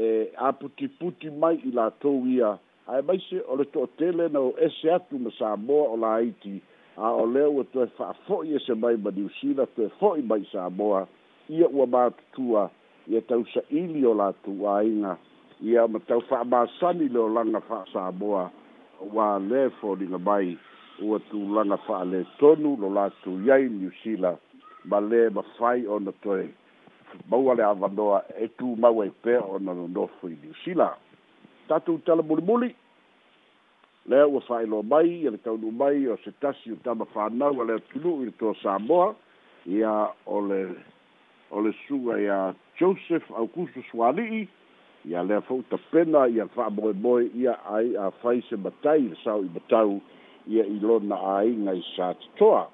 e 0.06 0.30
aputiputi 0.36 1.30
mai 1.30 1.56
i 1.64 1.70
latou 1.72 2.26
ia 2.26 2.58
ae 2.86 3.02
maise 3.02 3.40
o 3.48 3.56
le 3.56 3.64
toʻatele 3.64 4.28
na 4.32 4.40
o 4.40 4.52
ese 4.58 4.92
atu 4.94 5.18
ma 5.18 5.30
samoa 5.38 5.88
o 5.94 5.96
laiti 5.96 6.60
a 6.96 7.12
o 7.14 7.26
lea 7.26 7.48
ua 7.48 7.64
toe 7.72 7.86
fa'afo'i 7.98 8.54
ese 8.56 8.74
mai 8.74 8.96
ma 8.96 9.10
niusila 9.10 9.66
toe 9.76 9.88
fo'i 10.00 10.22
mai 10.22 10.44
samoa 10.52 11.06
ia 11.48 11.68
ua 11.68 11.86
matutua 11.86 12.70
ia 13.08 13.20
tausa'ili 13.20 14.04
o 14.06 14.14
latou 14.14 14.68
āiga 14.68 15.16
ia 15.62 15.86
ma 15.88 15.98
tau 16.08 16.20
fa'amasani 16.28 17.08
leolaga 17.08 17.60
fa'asamoa 17.60 18.50
ua 19.12 19.38
lē 19.38 19.70
foliga 19.80 20.18
mai 20.18 20.58
ua 21.00 21.18
tulaga 21.30 21.76
fa'ale 21.86 22.24
tonu 22.38 22.76
lo 22.80 22.92
latou 22.94 23.38
iai 23.46 23.68
new 23.68 23.90
sila 24.02 24.36
ma 24.84 24.98
lē 25.00 25.30
ma 25.32 25.42
fai 25.56 25.86
ona 25.86 26.12
toe 26.22 26.48
maua 27.30 27.54
le 27.54 27.62
avanoa 27.64 28.24
e 28.44 28.48
tumau 28.58 29.00
ai 29.02 29.10
pea 29.24 29.40
ona 29.40 29.72
nonofo 29.74 30.28
i 30.28 30.36
new 30.42 30.52
sila 30.64 30.92
tatou 31.68 31.98
tala 32.04 32.22
mulimuli 32.22 32.74
lea 34.08 34.26
ua 34.28 34.40
fa'ailo 34.48 34.82
mai 34.82 35.24
i 35.24 35.30
le 35.32 35.38
taunu 35.40 35.70
mai 35.72 36.06
o 36.08 36.16
se 36.24 36.30
tasi 36.40 36.72
u 36.72 36.76
tama 36.84 37.04
fanau 37.14 37.60
a 37.62 37.64
lea 37.64 37.78
tulu'u 37.92 38.22
i 38.22 38.26
le 38.28 38.32
toa 38.40 38.54
samoa 38.62 39.14
ia 39.66 40.10
o 40.26 40.38
le 40.40 40.62
o 41.50 41.60
le 41.60 41.72
suga 41.88 42.18
ia 42.20 42.38
joseph 42.78 43.30
aukusu 43.32 43.80
suali'i 43.90 44.48
ia 45.08 45.22
lea 45.24 45.40
fou 45.48 45.62
tapena 45.70 46.26
ia 46.28 46.46
fa'amoemoe 46.46 47.30
ia 47.36 47.56
ai 47.74 47.96
afai 47.96 48.42
se 48.48 48.56
matai 48.56 49.00
i 49.02 49.08
le 49.12 49.16
sao 49.24 49.40
i 49.42 49.50
matau 49.54 50.00
ia 50.46 50.64
i 50.66 50.78
lona 50.80 51.16
aiga 51.38 51.72
i 51.74 51.84
sa 51.96 52.14
totoa 52.14 52.66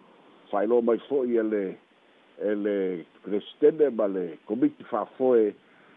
faailo 0.50 0.80
mai 0.82 0.98
fo'i 1.08 1.36
ele 1.36 1.64
e 2.42 2.54
le 2.64 2.76
kristene 3.24 3.90
ma 3.90 4.06
le 4.08 4.38
komiti 4.46 4.84
fa'afoe 4.90 5.52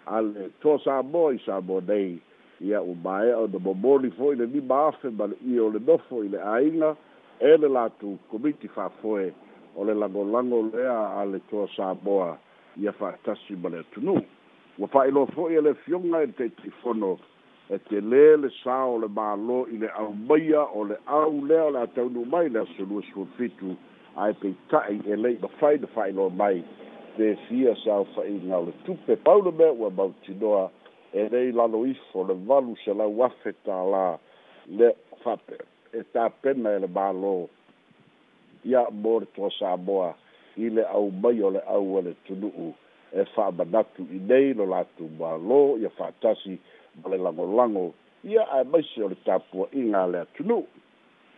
a 0.06 0.22
le 0.22 0.50
toa 0.60 0.80
samoa 0.84 1.34
i 1.34 1.40
samoa 1.46 1.82
nei 1.88 2.18
ia 2.62 2.82
u 2.82 2.94
maea 3.04 3.38
ona 3.38 3.60
momoli 3.60 4.12
fo'i 4.12 4.36
le 4.36 4.46
lima 4.46 4.86
afe 4.88 5.10
ma 5.10 5.26
le 5.32 5.38
ia 5.48 5.64
o 5.64 5.70
le 5.72 5.80
nofo 5.80 6.24
i 6.24 6.30
le 6.30 6.42
aiga 6.56 6.96
e 7.40 7.58
le 7.58 7.68
latu 7.68 8.18
komiti 8.32 8.68
fa'afoe 8.68 9.32
o 9.76 9.84
le 9.86 9.94
lagolago 9.94 10.62
lea 10.74 11.00
a 11.22 11.26
le 11.26 11.40
toa 11.50 11.68
samoa 11.76 12.38
ia 12.76 12.92
fa'atasi 12.92 13.56
ma 13.64 13.70
le 13.70 13.80
atunuu 13.86 14.22
ua 14.80 14.88
fa'ailoa 14.88 15.26
fo'i 15.36 15.56
e 15.56 15.62
le 15.62 15.74
fioga 15.86 16.22
e 16.22 16.26
le 16.26 16.34
taitifono 16.34 17.18
e 17.72 17.78
te 17.88 18.02
lē 18.04 18.24
le 18.44 18.50
sa 18.58 18.82
o 18.84 18.98
le 19.00 19.08
mālō 19.18 19.62
i 19.72 19.78
le 19.80 19.88
aumaia 20.00 20.66
o 20.76 20.82
le 20.90 20.98
au 21.18 21.38
lea 21.48 21.62
o 21.70 21.70
le 21.72 21.80
ataunu 21.86 22.26
mai 22.32 22.50
le 22.52 22.60
asoluasuafitu 22.66 23.70
ae 24.20 24.34
peita'i 24.42 24.98
e 25.14 25.16
lei 25.16 25.38
mafai 25.44 25.78
na 25.84 25.88
fa'ailoa 25.94 26.30
mai 26.42 26.58
pesia 27.16 27.76
saufa'iga 27.84 28.58
o 28.60 28.66
le 28.68 28.74
tupe 28.86 29.16
paula 29.24 29.52
mea 29.60 29.72
ua 29.72 29.90
mautinoa 30.00 30.66
e 31.16 31.28
nei 31.32 31.52
lalo 31.60 31.86
ifo 31.88 32.26
le 32.28 32.36
valu 32.50 32.76
selau 32.84 33.24
afe 33.24 33.54
tālā 33.68 34.18
le 34.68 34.92
fape 35.24 35.62
e 36.00 36.04
tapena 36.14 36.76
e 36.76 36.84
le 36.84 36.92
mālō 36.98 37.36
ia 38.68 38.84
mo 38.92 39.16
le 39.24 39.32
toa 39.36 39.48
samoa 39.60 40.12
i 40.60 40.68
le 40.76 40.84
aumai 40.92 41.40
o 41.42 41.56
le 41.56 41.64
au 41.78 41.88
a 41.96 42.04
e 42.04 42.04
le 42.10 42.16
tunu'u 42.28 42.68
e 43.16 43.26
fa'amanatu 43.34 44.04
i 44.18 44.22
nei 44.28 44.52
lo 44.60 44.68
latou 44.76 45.08
mālō 45.24 45.62
ia 45.82 45.90
fa'atasi 46.02 46.60
ma 47.04 47.10
le 47.10 47.18
lagolago 47.22 47.94
ia 48.24 48.44
ae 48.54 48.64
maisi 48.70 49.02
o 49.04 49.08
le 49.10 49.18
tapuaʻiga 49.26 50.04
a 50.04 50.08
le 50.08 50.20
atunuu 50.26 50.66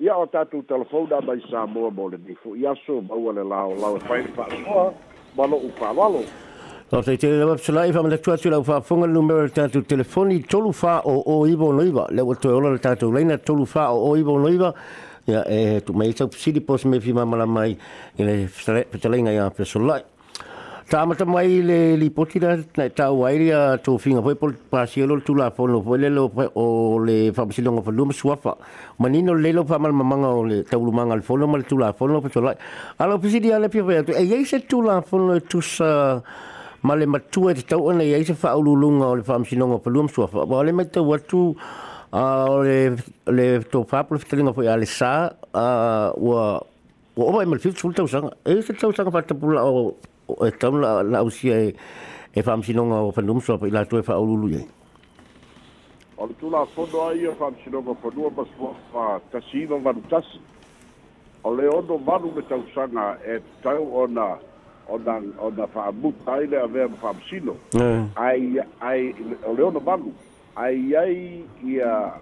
ia 0.01 0.15
o 0.17 0.25
tatou 0.27 0.63
telefona 0.67 1.21
mai 1.21 1.39
sa 1.49 1.65
moa 1.67 1.91
mo 1.91 2.09
lenei 2.11 2.35
foʻi 2.43 2.65
aso 2.71 3.01
ma 3.01 3.15
ua 3.15 3.31
le 3.33 3.43
laolao 3.45 3.97
e 3.97 3.99
faile 4.07 4.31
faasoa 4.37 4.93
ma 5.37 5.47
loʻu 5.47 5.69
faalalo 5.79 6.23
o 6.91 7.01
taitele 7.01 7.37
le 7.39 7.45
mapasalaʻi 7.53 7.93
faamaletu 7.95 8.33
atu 8.33 8.49
i 8.49 8.51
lau 8.51 8.63
faafoga 8.63 9.07
le 9.07 9.13
numero 9.13 9.41
le 9.45 9.49
tatou 9.55 9.81
telefoni 9.85 10.41
tolu 10.43 10.71
faoo 10.73 11.45
iva 11.47 11.65
onoiva 11.69 12.07
le 12.11 12.21
ua 12.23 12.35
toe 12.35 12.51
ola 12.57 12.73
le 12.75 12.79
tatou 12.79 13.11
laina 13.13 13.37
tolu 13.37 13.65
faoo 13.65 14.15
iva 14.17 14.31
onoiva 14.31 14.73
ia 15.27 15.45
e 15.47 15.79
tumai 15.81 16.11
tau 16.13 16.27
pisili 16.27 16.59
posi 16.59 16.87
mai 16.87 16.99
fimamalama 16.99 17.61
ai 17.61 17.77
i 18.19 18.25
le 18.27 18.47
fetalaiga 18.49 19.31
ia 19.31 19.47
pesolai 19.49 20.01
Tā 20.91 21.05
mata 21.07 21.23
mai 21.25 21.61
le 21.63 21.95
li 21.95 22.09
poti 22.11 22.39
la, 22.43 22.57
nai 22.77 22.89
tā 22.91 23.05
wairi 23.15 23.47
a 23.55 23.59
tō 23.79 23.93
whinga 24.03 24.21
poe 24.25 24.33
pol 24.35 24.51
pāsi 24.73 25.01
olo 25.05 25.15
tū 25.23 25.31
la 25.37 25.47
pono 25.55 25.79
poe 25.81 25.95
le 26.01 26.09
lo 26.11 26.25
poe 26.27 26.49
o 26.59 26.65
le 26.99 27.29
whamasilonga 27.31 27.81
pa 27.85 27.91
luma 27.93 28.11
suafa. 28.13 28.55
Manino 28.99 29.33
le 29.33 29.53
lo 29.53 29.63
pa 29.65 29.79
mal 29.79 29.93
mamanga 29.95 30.27
o 30.35 30.43
le 30.43 30.59
tau 30.67 30.83
lumanga 30.83 31.15
le 31.15 31.23
pono 31.23 31.47
ma 31.47 31.57
le 31.61 31.63
tū 31.63 31.79
la 31.79 31.93
pono 31.93 32.19
pa 32.21 32.27
tōlai. 32.27 32.55
Alo 32.99 33.17
pisi 33.17 33.39
di 33.39 33.51
ala 33.51 33.69
pia 33.69 33.83
pia 33.85 34.03
tu, 34.03 34.11
e 34.11 34.23
yei 34.25 34.43
se 34.45 34.59
tū 34.65 34.83
la 34.83 34.99
pono 35.01 35.33
e 35.39 35.39
tū 35.45 35.61
sa 35.63 36.21
ma 36.83 36.95
le 36.97 37.05
matua 37.07 37.51
e 37.51 37.55
te 37.55 37.67
tau 37.71 37.87
ana 37.89 38.03
yei 38.03 38.25
se 38.25 38.35
whaululunga 38.41 39.05
o 39.07 39.15
le 39.15 39.23
whamasilonga 39.25 39.79
pa 39.79 39.89
luma 39.89 40.09
suafa. 40.09 40.43
Wa 40.43 40.63
le 40.63 40.71
mai 40.73 40.89
tau 40.91 41.07
watu 41.07 41.55
a 42.09 42.51
o 42.51 42.61
le 42.61 42.97
le 43.31 43.63
to 43.71 43.85
fapo 43.85 44.19
fitel 44.19 44.43
no 44.43 44.51
foi 44.53 44.67
ale 44.67 44.85
sa 44.85 45.31
a 45.53 45.67
o 46.11 46.59
o 47.15 47.31
vai 47.31 47.45
mal 47.45 47.59
fitel 47.59 47.93
tau 47.93 48.05
sanga 48.07 48.35
e 48.43 48.61
se 48.61 48.73
tau 48.73 48.91
sanga 48.91 49.09
fatta 49.11 49.33
pula 49.33 49.63
o 49.63 49.95
e 50.29 50.51
tau 50.59 50.77
la, 50.77 51.01
la 51.03 51.21
usia 51.21 51.55
e, 51.57 51.75
e 52.35 52.41
wham 52.45 52.63
sinonga 52.63 52.95
o 52.95 53.11
whanum 53.15 53.41
soa 53.41 53.57
pa 53.57 53.67
ilatua 53.67 53.99
e 53.99 54.03
wha 54.07 54.13
aululu 54.15 54.49
e. 54.55 54.63
O 56.17 56.25
le 56.25 56.33
tūla 56.39 56.65
kondo 56.75 57.01
ai 57.07 57.25
e 57.25 57.35
wham 57.39 57.53
sinonga 57.63 57.95
whanua 58.03 58.31
ma 58.37 58.45
sua 58.57 58.73
wha 58.93 59.19
tasi 59.31 59.63
ino 59.63 59.79
ngaru 59.79 60.01
tasi. 60.09 60.39
O 61.43 61.53
le 61.55 61.67
ono 61.67 61.97
manu 61.97 62.31
me 62.35 62.41
tau 62.47 62.63
sanga 62.75 63.17
e 63.25 63.39
tau 63.63 63.89
ona 64.03 64.37
ona 64.87 65.19
ona 65.39 65.67
fa 65.67 65.91
mutta 65.91 66.41
ile 66.43 66.57
ave 66.59 66.83
am 66.83 66.93
fa 67.01 67.13
sino 67.29 67.55
ai 68.15 68.59
ai 68.81 69.13
leono 69.55 69.79
bagu 69.79 70.13
ai 70.55 70.95
ai 70.95 71.45
ia 71.65 72.13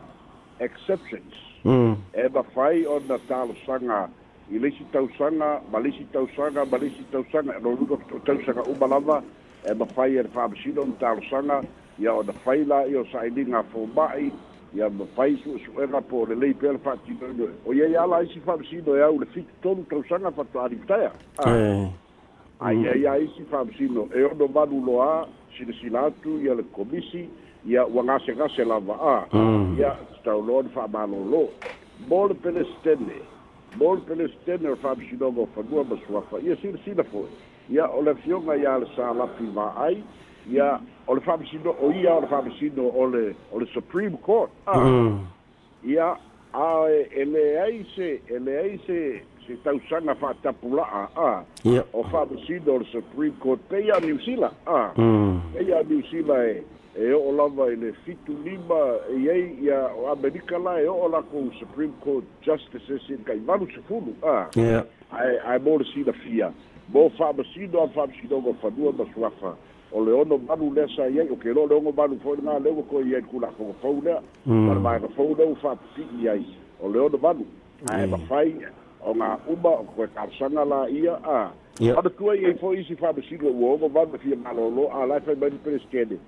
exceptions 0.59 1.35
mm. 1.65 1.93
e 2.13 2.29
ba 2.29 2.43
fai 2.43 2.85
ona 2.85 3.17
talo 3.27 3.55
sanga 3.65 4.07
i 4.49 4.53
leisi 4.59 4.85
tausaga 4.91 5.61
ma 5.71 5.79
leisi 5.79 6.05
tausaga 6.11 6.65
ma 6.65 6.77
leisi 6.77 7.03
tausaga 7.11 7.59
loluga 7.59 7.97
tausaga 8.25 8.63
uma 8.63 8.87
lava 8.87 9.23
e 9.69 9.73
mafai 9.73 10.15
e 10.17 10.21
le 10.23 10.27
fa'amasino 10.29 10.83
ma 10.83 10.95
talosaga 10.97 11.63
ia 11.99 12.13
ona 12.13 12.31
fai 12.43 12.65
la 12.65 12.85
i 12.85 12.95
o 12.95 13.05
sa'ailiga 13.05 13.63
foma'i 13.71 14.31
ia 14.73 14.89
mafai 14.89 15.37
su'esu'ega 15.43 16.01
po 16.01 16.25
lelei 16.25 16.53
pea 16.53 16.71
le 16.71 16.77
fa'atinoino 16.79 17.47
o 17.65 17.73
iai 17.73 17.95
ala 17.95 18.21
isi 18.21 18.39
fa'amasino 18.39 18.95
e 18.95 19.01
au 19.01 19.19
le 19.19 19.25
fitu 19.25 19.53
tolu 19.61 19.85
tausaga 19.87 20.31
fato'alitaea 20.31 21.11
ai 21.45 21.87
ai 22.59 22.75
mm. 22.75 23.05
ai 23.05 23.31
si 23.37 23.45
e 24.17 24.23
ono 24.23 24.45
manu 24.47 24.83
loa 24.83 25.27
sile 25.55 25.73
silatu 25.73 26.39
ia 26.41 26.53
le 26.55 26.63
komisi 26.71 27.29
ia 27.65 27.85
ua 27.85 28.03
gasegase 28.03 28.63
lava 28.63 28.97
a 28.99 29.27
mm. 29.37 29.77
ia 29.79 29.95
tauloa 30.23 30.63
ni 30.63 30.69
fa'amalōlō 30.69 31.45
mo 32.09 32.27
le 32.27 32.33
pelestene 32.33 33.30
múltiples 33.77 34.31
tene 34.45 34.75
fa'amasinoga 34.75 35.39
o 35.41 35.45
fanua 35.55 35.83
ma 35.83 35.95
suafa 36.07 36.39
ia 36.39 36.55
silasila 36.57 37.03
fo'i 37.03 37.29
ia 37.69 37.87
o 37.87 38.01
le 38.01 38.11
afioga 38.11 38.55
iā 38.57 38.77
le 38.81 38.87
salafi 38.95 39.43
ma'ai 39.53 40.03
ia 40.51 40.79
o 41.07 41.13
le 41.15 41.21
fa'amasino 41.21 41.69
o 41.79 41.91
ia 41.91 42.13
o 42.13 42.21
le 42.21 42.27
fa'amasino 42.27 42.83
o 42.87 43.05
le 43.07 43.33
o 43.51 43.59
le 43.59 43.65
supreme 43.73 44.17
court 44.21 44.49
ia 45.85 46.15
ae 46.53 47.07
e 47.15 47.25
leai 47.25 47.85
se 47.95 48.21
e 48.27 48.39
leai 48.39 48.79
se 48.85 49.23
se 49.47 49.55
tausaga 49.63 50.15
fa'atapula'a 50.15 51.07
a 51.15 51.31
o 51.93 52.03
fa'amasino 52.11 52.73
o 52.75 52.79
le 52.83 52.91
supreme 52.91 53.37
court 53.39 53.61
peia 53.69 53.99
niusila 54.03 54.51
a 54.67 54.91
peia 55.55 55.83
niusila 55.87 56.43
e 56.49 56.63
e 56.95 57.13
o 57.13 57.31
lava 57.31 57.71
i 57.71 57.75
le 57.75 57.93
fitu 58.03 58.33
lima 58.43 58.75
i 59.17 59.29
ai 59.29 59.57
ia 59.63 59.89
o 59.95 60.11
amerika 60.11 60.57
la 60.57 60.81
e 60.81 60.87
o 60.87 61.07
lakou 61.07 61.49
supreme 61.57 61.93
court 62.03 62.25
justices 62.41 62.89
ese 63.07 63.17
kai 63.23 63.39
valu 63.39 63.65
sefulu 63.71 64.13
a 64.27 64.49
ae 65.11 65.37
ae 65.47 65.57
mo 65.59 65.77
le 65.77 65.85
silafia 65.93 66.51
mo 66.89 67.09
fa'amasino 67.17 67.81
a 67.83 67.87
fa'amasinoga 67.87 68.53
fanua 68.61 68.91
ma 68.91 69.05
suafa 69.13 69.55
o 69.93 70.03
le 70.03 70.11
ono 70.11 70.37
malu 70.37 70.73
lea 70.73 70.87
sa 70.95 71.07
iai 71.07 71.29
o 71.31 71.35
ke 71.35 71.53
lo 71.55 71.65
le 71.67 71.75
ogo 71.75 71.91
malu 71.95 72.19
foi 72.19 72.35
le 72.37 72.43
galeuga 72.43 72.83
ko 72.83 72.99
iai 73.01 73.21
kulakogafou 73.21 74.01
lea 74.03 74.19
ma 74.45 74.55
mm. 74.55 74.69
le 74.73 74.79
maegafou 74.79 75.35
lea 75.37 75.47
ua 75.47 75.55
fa'apipi'i 75.55 76.27
ai 76.29 76.45
o 76.83 76.89
le 76.91 76.99
ono 76.99 77.17
malu 77.17 77.45
ae 77.91 78.05
mafai 78.07 78.55
o 78.99 79.13
ga 79.13 79.39
uma 79.57 79.79
o 79.79 79.83
koe 79.95 80.07
kalasaga 80.13 80.65
la 80.65 80.89
ia 80.89 81.15
a 81.23 81.51
anatua 81.79 82.35
iai 82.35 82.53
foi 82.59 82.79
isi 82.81 82.95
fa'amasino 82.95 83.47
ua 83.47 83.73
ogo 83.79 83.89
malu 83.89 84.19
fia 84.19 84.35
malōlō 84.35 84.91
alae 85.01 85.19
fai 85.21 85.35
mai 85.35 85.49
ni 85.55 85.63
peleskene 85.63 86.19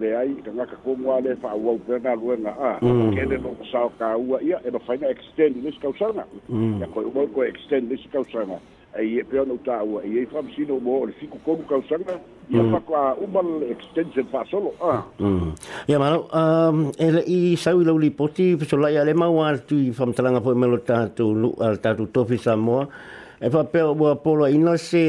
le 0.00 0.14
ai 0.16 0.30
ka 0.44 0.50
ngaka 0.54 0.76
ko 0.84 0.94
mo 0.96 1.12
ale 1.18 1.34
fa 1.42 1.52
wa 1.58 1.74
pena 1.86 2.14
lo 2.16 2.34
na 2.38 2.52
a 2.54 2.70
ke 2.80 3.22
le 3.26 3.36
ah, 3.36 3.42
mm. 3.42 3.44
no 3.44 3.68
sa 3.70 3.86
ka 3.98 4.14
u 4.14 4.38
ia 4.40 4.60
e 4.62 4.70
no 4.70 4.78
faina 4.86 5.10
extend 5.10 5.58
nis 5.62 5.76
ka 5.82 5.90
usana 5.90 6.22
ya 6.48 6.86
mm. 6.86 6.92
ko 6.94 7.06
mo 7.10 7.26
ko 7.34 7.42
extend 7.46 7.90
nis 7.90 8.00
ka 8.14 8.22
usana 8.22 8.60
e 8.98 9.04
ye 9.04 9.20
pe 9.26 9.42
no 9.46 9.58
ta 9.66 9.82
u 9.82 9.98
ye 10.06 10.24
fa 10.30 10.40
si 10.54 10.64
no 10.68 10.78
mo 10.80 11.04
le 11.06 11.12
fiku 11.18 11.36
ko 11.42 11.58
ka 11.66 11.80
usana 11.82 12.14
ia 12.48 12.62
fa 12.70 12.78
mm. 12.78 12.86
ko 12.86 12.94
u 13.24 13.30
mal 13.32 13.48
extension 13.66 14.26
fa 14.34 14.44
solo 14.50 14.72
ah. 14.82 15.02
um, 15.18 15.52
e 15.86 15.92
a 15.92 15.94
ya 15.94 16.02
ma 16.02 16.14
um 16.22 16.88
el 16.96 17.20
i 17.26 17.56
sa 17.58 17.74
u 17.74 17.82
lo 17.86 17.98
li 17.98 18.10
poti 18.14 18.54
so 18.70 18.78
la 18.80 18.94
ya 18.94 19.02
le 19.08 19.12
ma 19.18 19.28
wa 19.32 19.50
tu 19.58 19.78
i 19.90 19.90
fa 19.90 20.06
mtala 20.06 20.34
nga 20.36 20.44
po 20.44 20.54
me 20.54 20.66
lo 20.74 20.78
ta 20.90 21.06
tu 21.10 21.32
lu 21.42 21.52
al 21.58 21.82
ta 21.82 21.94
tu 21.98 22.06
to 22.14 22.24
fi 22.28 22.38
sa 22.46 22.54
mo 22.56 22.84
e 23.42 23.50
fa 23.50 23.66
pe 23.72 23.82
o 23.82 23.96
polo 24.22 24.46
inose 24.46 25.04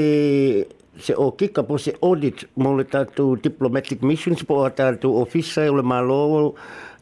se 0.99 1.15
o 1.15 1.31
kika 1.31 1.63
po 1.63 1.77
se 1.79 1.93
audit 2.03 2.43
mo 2.59 2.75
le 2.77 2.83
tatu 2.83 3.37
diplomatic 3.43 4.03
missions 4.03 4.43
po 4.43 4.63
o 4.63 4.69
tatu 4.69 5.15
ofisa 5.21 5.63
o 5.71 5.75
le 5.79 5.83
malo 5.83 6.53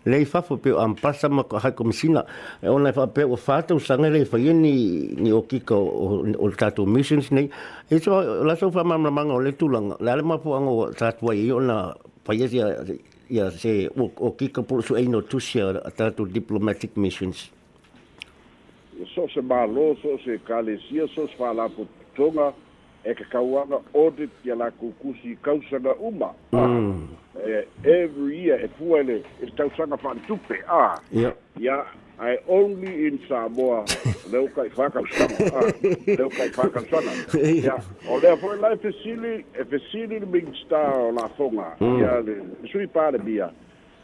lei 0.07 0.23
fafo 0.25 0.55
pe 0.57 0.69
am 0.71 0.95
pasa 0.95 1.27
ma 1.29 1.41
ha 1.43 1.71
komisina 1.75 2.23
e 2.63 2.69
ona 2.69 2.93
fa 2.95 3.07
pe 3.12 3.23
o 3.27 3.36
fata 3.36 3.75
o 3.75 3.79
sanga 3.81 4.07
le 4.10 4.23
fa 4.25 4.38
ni 4.38 4.73
ni 5.19 5.31
o 5.33 5.41
kika 5.41 5.75
o 5.75 6.21
le 6.23 6.55
tatu 6.55 6.86
missions 6.86 7.31
nei 7.31 7.49
e 7.89 7.99
so 7.99 8.21
la 8.45 8.55
so 8.55 8.69
fa 8.71 8.83
mam 8.83 9.01
manga 9.10 9.33
o 9.33 9.41
le 9.41 9.51
tulanga 9.51 9.97
la 9.99 10.15
le 10.15 10.23
ma 10.23 10.38
po 10.38 10.53
ango 10.55 10.91
tatu 10.93 11.29
ai 11.31 11.47
e 11.47 11.51
ona 11.51 11.93
fa 12.23 12.33
yesi 12.33 12.62
ya 13.29 13.51
se 13.51 13.89
o, 13.97 14.31
kika 14.31 14.62
po 14.62 14.81
su 14.81 14.95
ai 14.95 15.07
tusia 15.29 15.73
tatu 15.97 16.25
diplomatic 16.25 16.95
missions 16.97 17.49
so 19.15 19.27
se 19.33 19.41
malo 19.41 19.95
so 20.01 20.17
se 20.23 20.38
kalesia 20.45 21.07
so 21.07 21.27
se 21.27 21.36
fala 21.36 21.67
po 21.69 21.83
tonga 22.15 22.53
e 23.08 23.13
kakau 23.15 23.63
audit 23.96 24.30
ia 24.46 24.52
lakou 24.56 24.91
kusi 25.00 25.38
na 25.82 25.93
uma 25.96 26.36
mm. 26.52 27.08
e 27.39 27.63
every 27.88 28.36
year 28.38 28.60
e 28.60 28.67
pua 28.76 29.00
ele 29.00 29.24
e 29.41 29.48
tausaga 29.56 29.96
fa'aletupe 29.98 30.60
a 30.70 31.00
ia 31.60 31.86
I 32.20 32.39
only 32.50 33.06
in 33.08 33.20
samoa 33.30 33.86
leo 34.32 34.48
kai 34.52 34.67
fākausana 34.70 35.72
leo 36.17 36.30
kai 36.36 36.50
fākausana 36.50 37.12
ia 37.48 37.80
o 38.12 38.20
lea 38.20 38.36
fo'i 38.41 38.60
lae 38.60 38.76
fesili 38.84 39.36
e 39.60 39.63
fesili 39.63 40.20
mm. 40.20 40.28
le 40.34 40.41
migstar 40.41 41.00
o 41.00 41.08
lafoga 41.15 41.72
ia 41.80 42.20
le 42.22 42.39
sui 42.72 42.88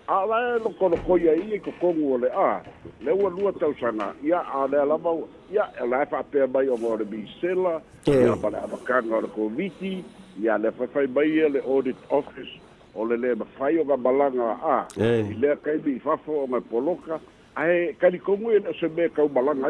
alleen 0.07 0.63
lokolokoi 0.63 1.29
ai 1.29 1.53
i 1.55 1.59
kokogu 1.59 2.13
o 2.13 2.17
le 2.17 2.29
a 2.35 2.61
le 3.01 3.11
ua 3.11 3.29
lua 3.29 3.51
tausaga 3.53 4.13
ia 4.23 4.41
alea 4.53 4.85
lava 4.85 5.09
ia 5.53 5.65
e 5.83 5.87
lae 5.87 6.05
faapea 6.05 6.47
mai 6.47 6.67
o 6.69 6.97
le 6.97 7.05
bisela 7.05 7.81
ia 8.07 8.35
ma 8.35 8.49
le 8.49 8.57
amakaga 8.57 9.15
o 9.15 9.21
le 9.21 9.27
komiti 9.27 10.03
ia 10.43 10.57
le 10.57 10.71
mai 11.15 11.49
le 11.49 11.59
audit 11.61 11.97
office 12.09 12.49
o 12.95 13.05
le 13.05 13.15
lē 13.15 13.35
mafai 13.37 13.79
o 13.79 13.83
gamalaga 13.83 14.57
a 14.63 14.75
ah. 14.87 15.99
fafo 16.03 16.43
o 16.43 16.61
poloka 16.61 17.19
ae 17.55 17.93
kalikogu 17.93 18.51
i 18.51 18.59
le 18.59 18.69
o 18.69 18.73
se 18.73 18.87
mea 18.95 19.09
kaumalaga 19.09 19.67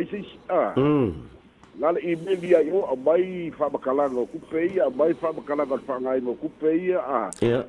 a 0.50 0.74
la 1.80 1.91
le 1.91 2.00
email 2.04 2.56
a 2.56 2.60
o 2.74 2.86
amai 2.93 3.52
faamakalaga 3.58 4.19
o 4.19 4.26
kupe 4.26 4.72
ia 4.76 4.86
amai 4.86 5.13
faamakalaga 5.13 5.76
o 6.30 6.34
kupe 6.34 6.67
ah. 6.98 7.30
ia 7.41 7.65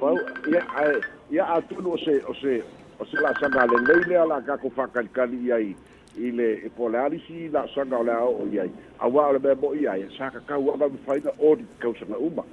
ia 1.31 1.45
atunu 1.49 1.93
o 1.93 1.99
se 1.99 2.23
o 2.29 2.35
se 2.35 2.63
o 2.99 3.05
se 3.05 3.17
laasaga 3.17 3.61
a 3.61 3.65
lelei 3.67 4.05
lea 4.09 4.25
la 4.27 4.41
kako 4.41 4.71
fakalikali 4.71 5.37
i 5.47 5.53
ai 5.53 5.75
i 6.19 6.31
le 6.31 6.53
e 6.53 6.69
polealisi 6.77 7.49
laasaga 7.49 7.97
o 7.99 8.03
le 8.05 8.13
aoo 8.13 8.47
i 8.53 8.61
ai 8.61 8.71
aua 8.99 9.27
o 9.29 9.33
le 9.33 9.39
mea 9.39 9.55
mo'i 9.55 9.87
ai 9.89 10.09
sa 10.19 10.31
kakau 10.31 10.75
aga 10.75 10.89
mafaina 10.89 11.31
oli 11.39 11.65
kausaga 11.79 12.17
uma 12.19 12.45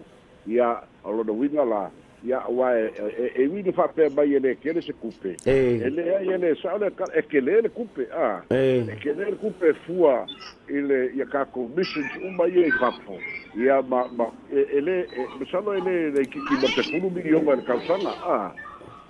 ia 0.48 0.82
o 1.04 1.12
lona 1.12 1.32
uiga 1.32 1.66
la 1.66 1.92
ya 2.24 2.40
wa 2.48 2.80
e 2.80 2.84
eh, 2.84 3.14
e 3.18 3.24
eh, 3.26 3.32
eh, 3.36 3.50
ni 3.66 3.72
fa 3.72 3.88
pe 3.88 4.10
ba 4.10 4.24
ele 4.24 4.56
que 4.62 4.70
ele 4.70 4.82
se 4.82 4.94
coupe 4.94 5.28
e 5.28 5.34
cupe 5.34 5.50
ele 5.50 6.02
é 6.02 6.24
ele 6.24 6.54
só 6.56 6.78
e 7.18 7.22
ke 7.24 7.40
le 7.42 7.62
le 7.62 7.70
coupe 7.70 8.06
a 8.14 8.42
e 8.54 8.96
ke 9.02 9.14
le 9.14 9.32
le 9.32 9.38
coupe 9.42 9.74
fua 9.86 10.26
ele 10.70 11.18
ya 11.18 11.26
ka 11.26 11.46
ko 11.52 11.68
mission 11.76 12.04
u 12.04 12.08
commission 12.10 12.34
uma 12.34 12.46
ia 12.48 12.70
papo 12.80 13.18
ia 13.58 13.82
ma 13.82 14.06
ma 14.14 14.26
e, 14.54 14.68
ele 14.78 15.08
e, 15.42 15.46
só 15.50 15.60
ele 15.74 16.12
le 16.12 16.26
que 16.26 16.38
ki 16.46 16.56
bate 16.62 16.84
fundo 16.84 17.10
milhão 17.10 17.42
vai 17.42 17.56
mi 17.58 17.64
yo 17.64 17.64
é 17.64 17.66
ka 17.66 17.80
sa 17.88 17.98
na 17.98 18.12
a 18.24 18.52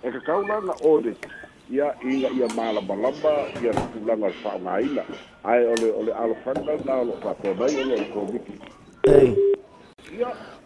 e 0.08 0.12
ka 0.12 0.20
ka 0.22 0.38
una 0.40 0.62
na 0.62 0.74
ode 0.88 1.14
ya 1.70 1.92
ia 2.08 2.30
ya 2.32 2.48
mala 2.56 2.80
balamba 2.82 3.46
ia 3.62 3.74
tulanga 3.92 4.32
fa 4.42 4.58
na 4.64 4.80
ila 4.80 5.04
ai 5.44 5.66
ole 5.66 5.92
ole 6.00 6.12
alfanda 6.16 6.80
na 6.86 7.04
lo 7.04 7.20
fa 7.20 7.34
pe 7.36 7.52
ba 7.60 7.68
papo 7.68 7.76
mai 7.76 7.76
ele 7.76 8.06
comiki 8.08 8.56
ei 9.12 9.36
ia 10.18 10.32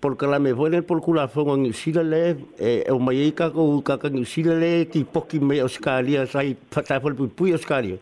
por 0.00 0.16
que 0.16 0.26
la 0.26 0.38
me 0.38 0.52
vuelve 0.54 0.82
por 0.82 1.04
que 1.04 1.12
la 1.12 1.28
fongo 1.28 1.54
en 1.54 1.72
Chile 1.72 2.36
eh 2.58 2.84
e 2.86 2.90
o 2.90 2.96
maica 3.06 3.46
o 3.54 3.82
caca 3.86 4.08
en 4.08 4.24
Chile 4.24 4.52
le 4.62 4.72
ti 4.92 5.04
poki 5.04 5.38
me 5.38 5.58
oscaria 5.68 6.20
sai 6.32 6.56
pata 6.74 6.96
por 7.04 7.12
pu 7.14 7.44
oscario 7.58 7.96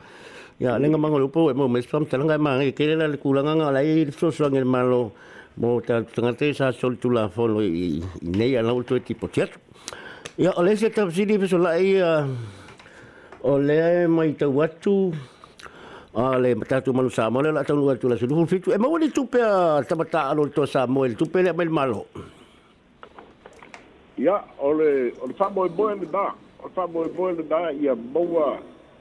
ya 0.62 0.78
lenga 0.78 0.96
mango 1.02 1.18
lupo 1.18 1.50
e 1.50 1.54
mo 1.58 1.66
me 1.66 1.82
som 1.82 2.06
tanga 2.06 2.38
mango 2.38 2.61
que 2.62 2.72
quiere 2.74 2.94
la 2.96 3.11
culanga 3.18 3.66
la 3.74 3.82
i 3.82 4.02
e 4.06 4.12
so 4.12 4.30
so 4.30 4.46
en 4.46 4.54
el 4.54 4.64
malo 4.64 5.11
mo 5.58 5.80
ta 5.82 6.02
tanga 6.06 6.32
te 6.38 6.54
sa 6.54 6.70
sol 6.70 6.98
tu 7.02 7.11
la 7.11 7.28
folo 7.28 7.61
i 7.66 7.98
nei 8.22 8.54
al 8.56 8.68
auto 8.68 8.94
tipo 9.02 9.26
cierto 9.26 9.58
ya 10.38 10.52
ole 10.56 10.76
se 10.78 10.90
ta 10.90 11.02
sidi 11.11 11.34
so 11.50 11.58
la 11.58 11.74
i 11.82 11.96
eh, 11.96 12.24
ole 13.42 14.06
mai 14.06 14.37
Ale 16.16 16.52
ah, 16.56 16.64
tatu 16.64 16.88
eh, 16.90 16.94
ah, 16.96 16.96
malu 16.96 17.10
sa 17.12 17.28
mo 17.30 17.40
la 17.44 17.60
tatu 17.62 17.84
tu 18.00 18.08
lah. 18.08 18.16
su 18.16 18.24
fitu 18.48 18.72
emang 18.72 18.90
boleh 18.96 19.10
tu 19.12 19.26
pe 19.28 19.38
alu 19.44 19.84
alo 20.16 20.46
to 20.48 20.64
sa 20.66 20.86
ya, 20.88 21.12
pe 21.30 21.42
le 21.44 21.52
mel 21.52 21.68
malu. 21.68 22.00
Ya 24.16 24.40
ole 24.58 25.12
ole 25.22 25.32
fa 25.36 25.48
boy 25.52 25.68
boy 25.68 25.94
da. 26.10 26.32
Ole 26.64 26.72
fa 26.74 26.86
boy 26.88 27.08
boy 27.12 27.34
da 27.44 27.70
ia 27.76 27.92
boa 27.94 28.56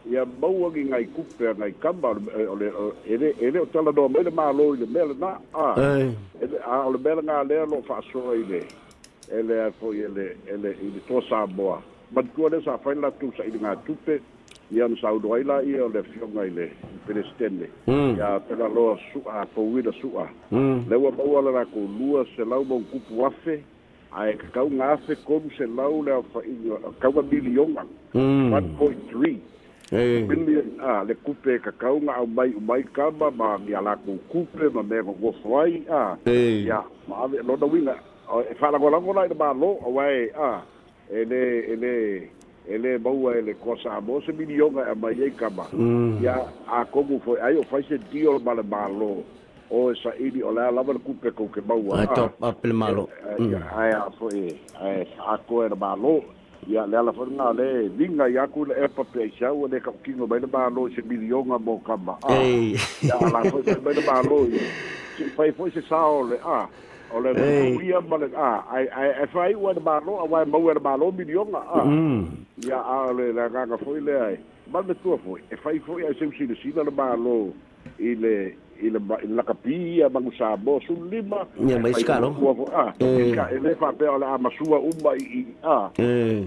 ia 0.06 0.26
boa 0.28 0.68
ki 0.72 0.84
ngai 0.92 1.08
kupe 1.16 1.48
ngai 1.58 1.72
kamba 1.80 2.10
ole 2.50 2.68
ele 3.08 3.32
ele 3.40 3.60
o 3.64 3.66
tala 3.72 3.92
do 3.96 4.10
mele 4.12 4.28
malo 4.30 4.76
le 4.76 4.84
mele 4.86 5.14
na 5.16 5.40
a. 5.56 5.76
Ele 6.44 6.58
a 6.66 6.84
ole 6.92 6.98
mele 7.00 7.22
na 7.24 7.40
le 7.42 7.64
lo 7.66 7.80
fa 7.88 8.04
so 8.12 8.36
ile. 8.36 8.68
Ele 9.32 9.54
a 9.64 9.72
ile 9.96 10.36
ele 10.46 10.76
ile 10.84 11.00
to 11.08 11.22
sa 11.32 11.48
boa. 11.48 11.80
Matua 12.12 12.50
le 12.52 12.60
sa 12.68 12.76
fa 12.78 12.92
la 12.94 13.10
tu 13.16 13.32
sa 13.40 13.44
ile 13.48 13.58
ngai 13.64 13.78
tupe. 13.88 14.20
ia 14.72 14.86
ona 14.86 14.98
saudo 15.02 15.34
ai 15.34 15.44
laia 15.44 15.86
o 15.86 15.88
le 15.88 16.00
afioga 16.00 16.44
i 16.46 16.50
le 16.50 16.72
pelestene 17.08 17.70
hmm. 17.86 18.18
ia 18.18 18.40
pela 18.48 18.68
loa 18.68 18.98
su'a 19.14 19.46
pouina 19.56 19.92
su'a 20.02 20.28
hmm. 20.50 20.90
le 20.90 20.96
ua 20.96 21.12
maua 21.12 21.42
le 21.42 21.52
lakou 21.52 21.88
lua 21.88 22.26
selau 22.36 22.66
ma 22.66 22.76
ukupu 22.76 23.26
afe 23.26 23.62
ae 24.12 24.34
kakauga 24.36 24.92
afe 24.92 25.16
komu 25.24 25.52
selau 25.58 26.04
le 26.04 26.12
aofaiakauga 26.12 27.22
milioga 27.22 27.86
hmm. 28.12 28.60
million 30.28 30.72
a 30.84 31.04
le 31.04 31.16
kupe 31.16 31.60
kakauga 31.60 32.16
aumai 32.16 32.52
umai 32.54 32.84
kama 32.84 33.32
ma 33.32 33.58
ia 33.70 33.82
lakou 33.82 34.18
kupe 34.28 34.68
ma 34.74 34.84
mea 34.84 35.02
gogofo 35.04 35.62
ai 35.62 35.84
a 35.90 36.18
ia 36.32 36.84
ma 37.08 37.24
ave 37.24 37.38
lona 37.40 37.66
uiga 37.66 37.96
e 38.52 38.54
faalagolago 38.56 39.14
lai 39.14 39.30
na 39.30 39.36
malo 39.36 39.80
auae 39.86 40.28
a 40.36 40.62
ele 41.14 41.64
ele 41.72 42.30
ele 42.68 42.98
maua 42.98 43.36
ele 43.38 43.54
kosa 43.54 44.00
mo 44.02 44.22
se 44.22 44.32
milionga 44.32 44.92
a 44.92 44.96
mai 44.96 45.18
ai 45.24 45.32
kama 45.32 45.66
ia 46.22 46.46
a 46.68 46.86
foi 46.86 47.40
ai 47.42 47.56
o 47.56 47.64
fai 47.64 47.84
sentio 47.84 48.36
o 48.38 48.40
male 48.40 48.62
malo 48.64 49.24
o 49.72 49.92
e 49.92 49.94
saʻili 49.96 50.44
o 50.44 50.52
le 50.52 50.62
a 50.62 50.68
ah. 50.68 50.72
lava 50.72 50.94
le 50.94 51.00
kupe 51.00 51.32
kou 51.36 51.48
ke 51.52 51.60
maua 51.68 51.98
ae 52.04 52.54
pele 52.62 52.74
malo 52.74 53.08
ae 53.78 53.92
a 53.92 54.10
foi 54.20 54.58
ae 54.82 55.06
akoe 55.34 55.68
le 55.70 55.76
malo 55.76 56.24
ia 56.68 56.86
le 56.88 56.98
ala 56.98 57.14
foi 57.14 57.28
ga 57.38 57.52
le 57.54 57.88
liga 57.98 58.28
i 58.30 58.38
aku 58.38 58.66
le 58.66 58.76
epa 58.84 59.04
peaisau 59.04 59.64
o 59.64 59.68
le 59.68 59.80
kaʻukiga 59.80 60.28
mai 60.28 60.40
le 60.40 60.48
malo 60.52 60.88
se 60.96 61.02
milionga 61.04 61.60
mo 61.60 61.80
kama 61.88 62.16
ia 62.32 63.16
ala 63.20 63.44
foi 63.52 63.64
mai 63.84 63.94
le 63.94 64.04
malo 64.06 64.48
fai 65.38 65.52
foi 65.52 65.72
se 65.72 65.82
sa 65.88 66.00
o 66.06 66.24
le 66.28 66.40
a 66.46 66.68
o 67.12 67.20
le 67.20 67.32
ia 67.84 68.00
ma 68.04 68.18
le 68.18 68.28
a 68.36 68.64
ai 68.68 68.86
ai 68.92 69.10
e 69.24 69.26
fai 69.32 69.54
wa 69.56 69.74
de 69.74 69.80
malo 69.80 70.20
a 70.20 70.24
wa 70.28 70.44
mo 70.46 70.58
wa 70.60 70.74
malo 70.82 71.12
milionga 71.12 71.62
a 71.72 71.82
ya 72.68 72.80
a 72.84 73.12
le 73.16 73.32
la 73.32 73.48
ganga 73.48 73.78
foi 73.80 74.02
le 74.04 74.16
ai 74.20 74.36
ma 74.72 74.82
me 74.84 74.94
tu 75.02 75.16
foi 75.24 75.40
e 75.50 75.56
fai 75.56 75.80
foi 75.80 76.04
ai 76.06 76.14
sem 76.20 76.32
sino 76.36 76.56
sino 76.60 76.84
le 76.84 76.92
malo 76.92 77.54
ile 77.98 78.56
ile 78.84 79.00
ile 79.00 79.32
la 79.36 79.44
capia 79.44 80.10
ma 80.12 80.20
sa 80.38 80.58
bo 80.60 80.80
su 80.84 81.00
lima 81.10 81.48
ne 81.56 81.80
mai 81.80 81.94
scalo 81.96 82.36
a 82.76 82.92
e 83.00 83.58
le 83.64 83.72
fa 83.80 83.94
per 83.96 84.18
la 84.20 84.36
ma 84.38 84.50
sua 84.60 84.76
un 84.78 84.92
mai 85.02 85.48
a 85.64 85.90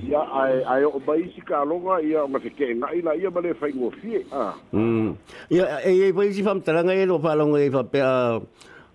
ya 0.05 0.23
ai 0.29 0.61
ai 0.63 0.83
o 0.85 1.01
mai 1.05 1.25
scalo 1.41 1.81
ga 1.81 2.01
ia 2.05 2.27
ma 2.29 2.37
se 2.39 2.53
che 2.53 2.75
na 2.77 2.91
ila 2.93 3.15
ia 3.17 3.31
ma 3.33 3.41
le 3.41 3.55
fai 3.57 3.73
ngofie 3.73 4.27
a 4.29 4.53
mm 4.77 5.09
ya 5.49 5.81
e 5.81 6.09
e 6.13 6.13
poi 6.13 6.33
si 6.37 6.43
fam 6.45 6.61
tranga 6.61 6.93
e 6.93 7.07
lo 7.09 7.19
fa 7.19 7.33
lo 7.35 7.49
e 7.57 7.71
fa 7.73 7.83
per 7.85 8.05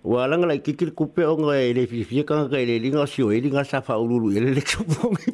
Wa 0.05 0.27
lagi 0.29 0.61
kikir 0.61 0.61
kikil 0.61 0.89
kupe 0.93 1.21
o 1.25 1.33
ngai 1.35 1.71
e 1.73 1.73
le 1.73 1.83
fifia 1.89 2.23
ka 2.23 2.45
ngai 2.45 2.61
e 2.61 2.65
le 2.69 2.75
linga 2.77 3.05
sio 3.09 3.31
e 3.33 3.39
linga 3.41 3.63
sa 3.65 3.81
fa 3.81 3.97
ululu 3.97 4.29
ele 4.37 4.53
le 4.53 4.61
chupongi 4.61 5.33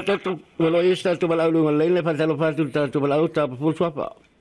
tatu, 0.06 0.34
tu 1.20 1.26
balau 1.30 1.50
lu 1.54 1.62
ngai 1.62 1.88
le 1.94 2.02
fa 2.02 2.10
talo 2.18 2.34
fa 2.34 2.50
tu 2.50 2.66
tatu 2.68 2.98
balau 3.00 3.30
apa? 3.86 4.31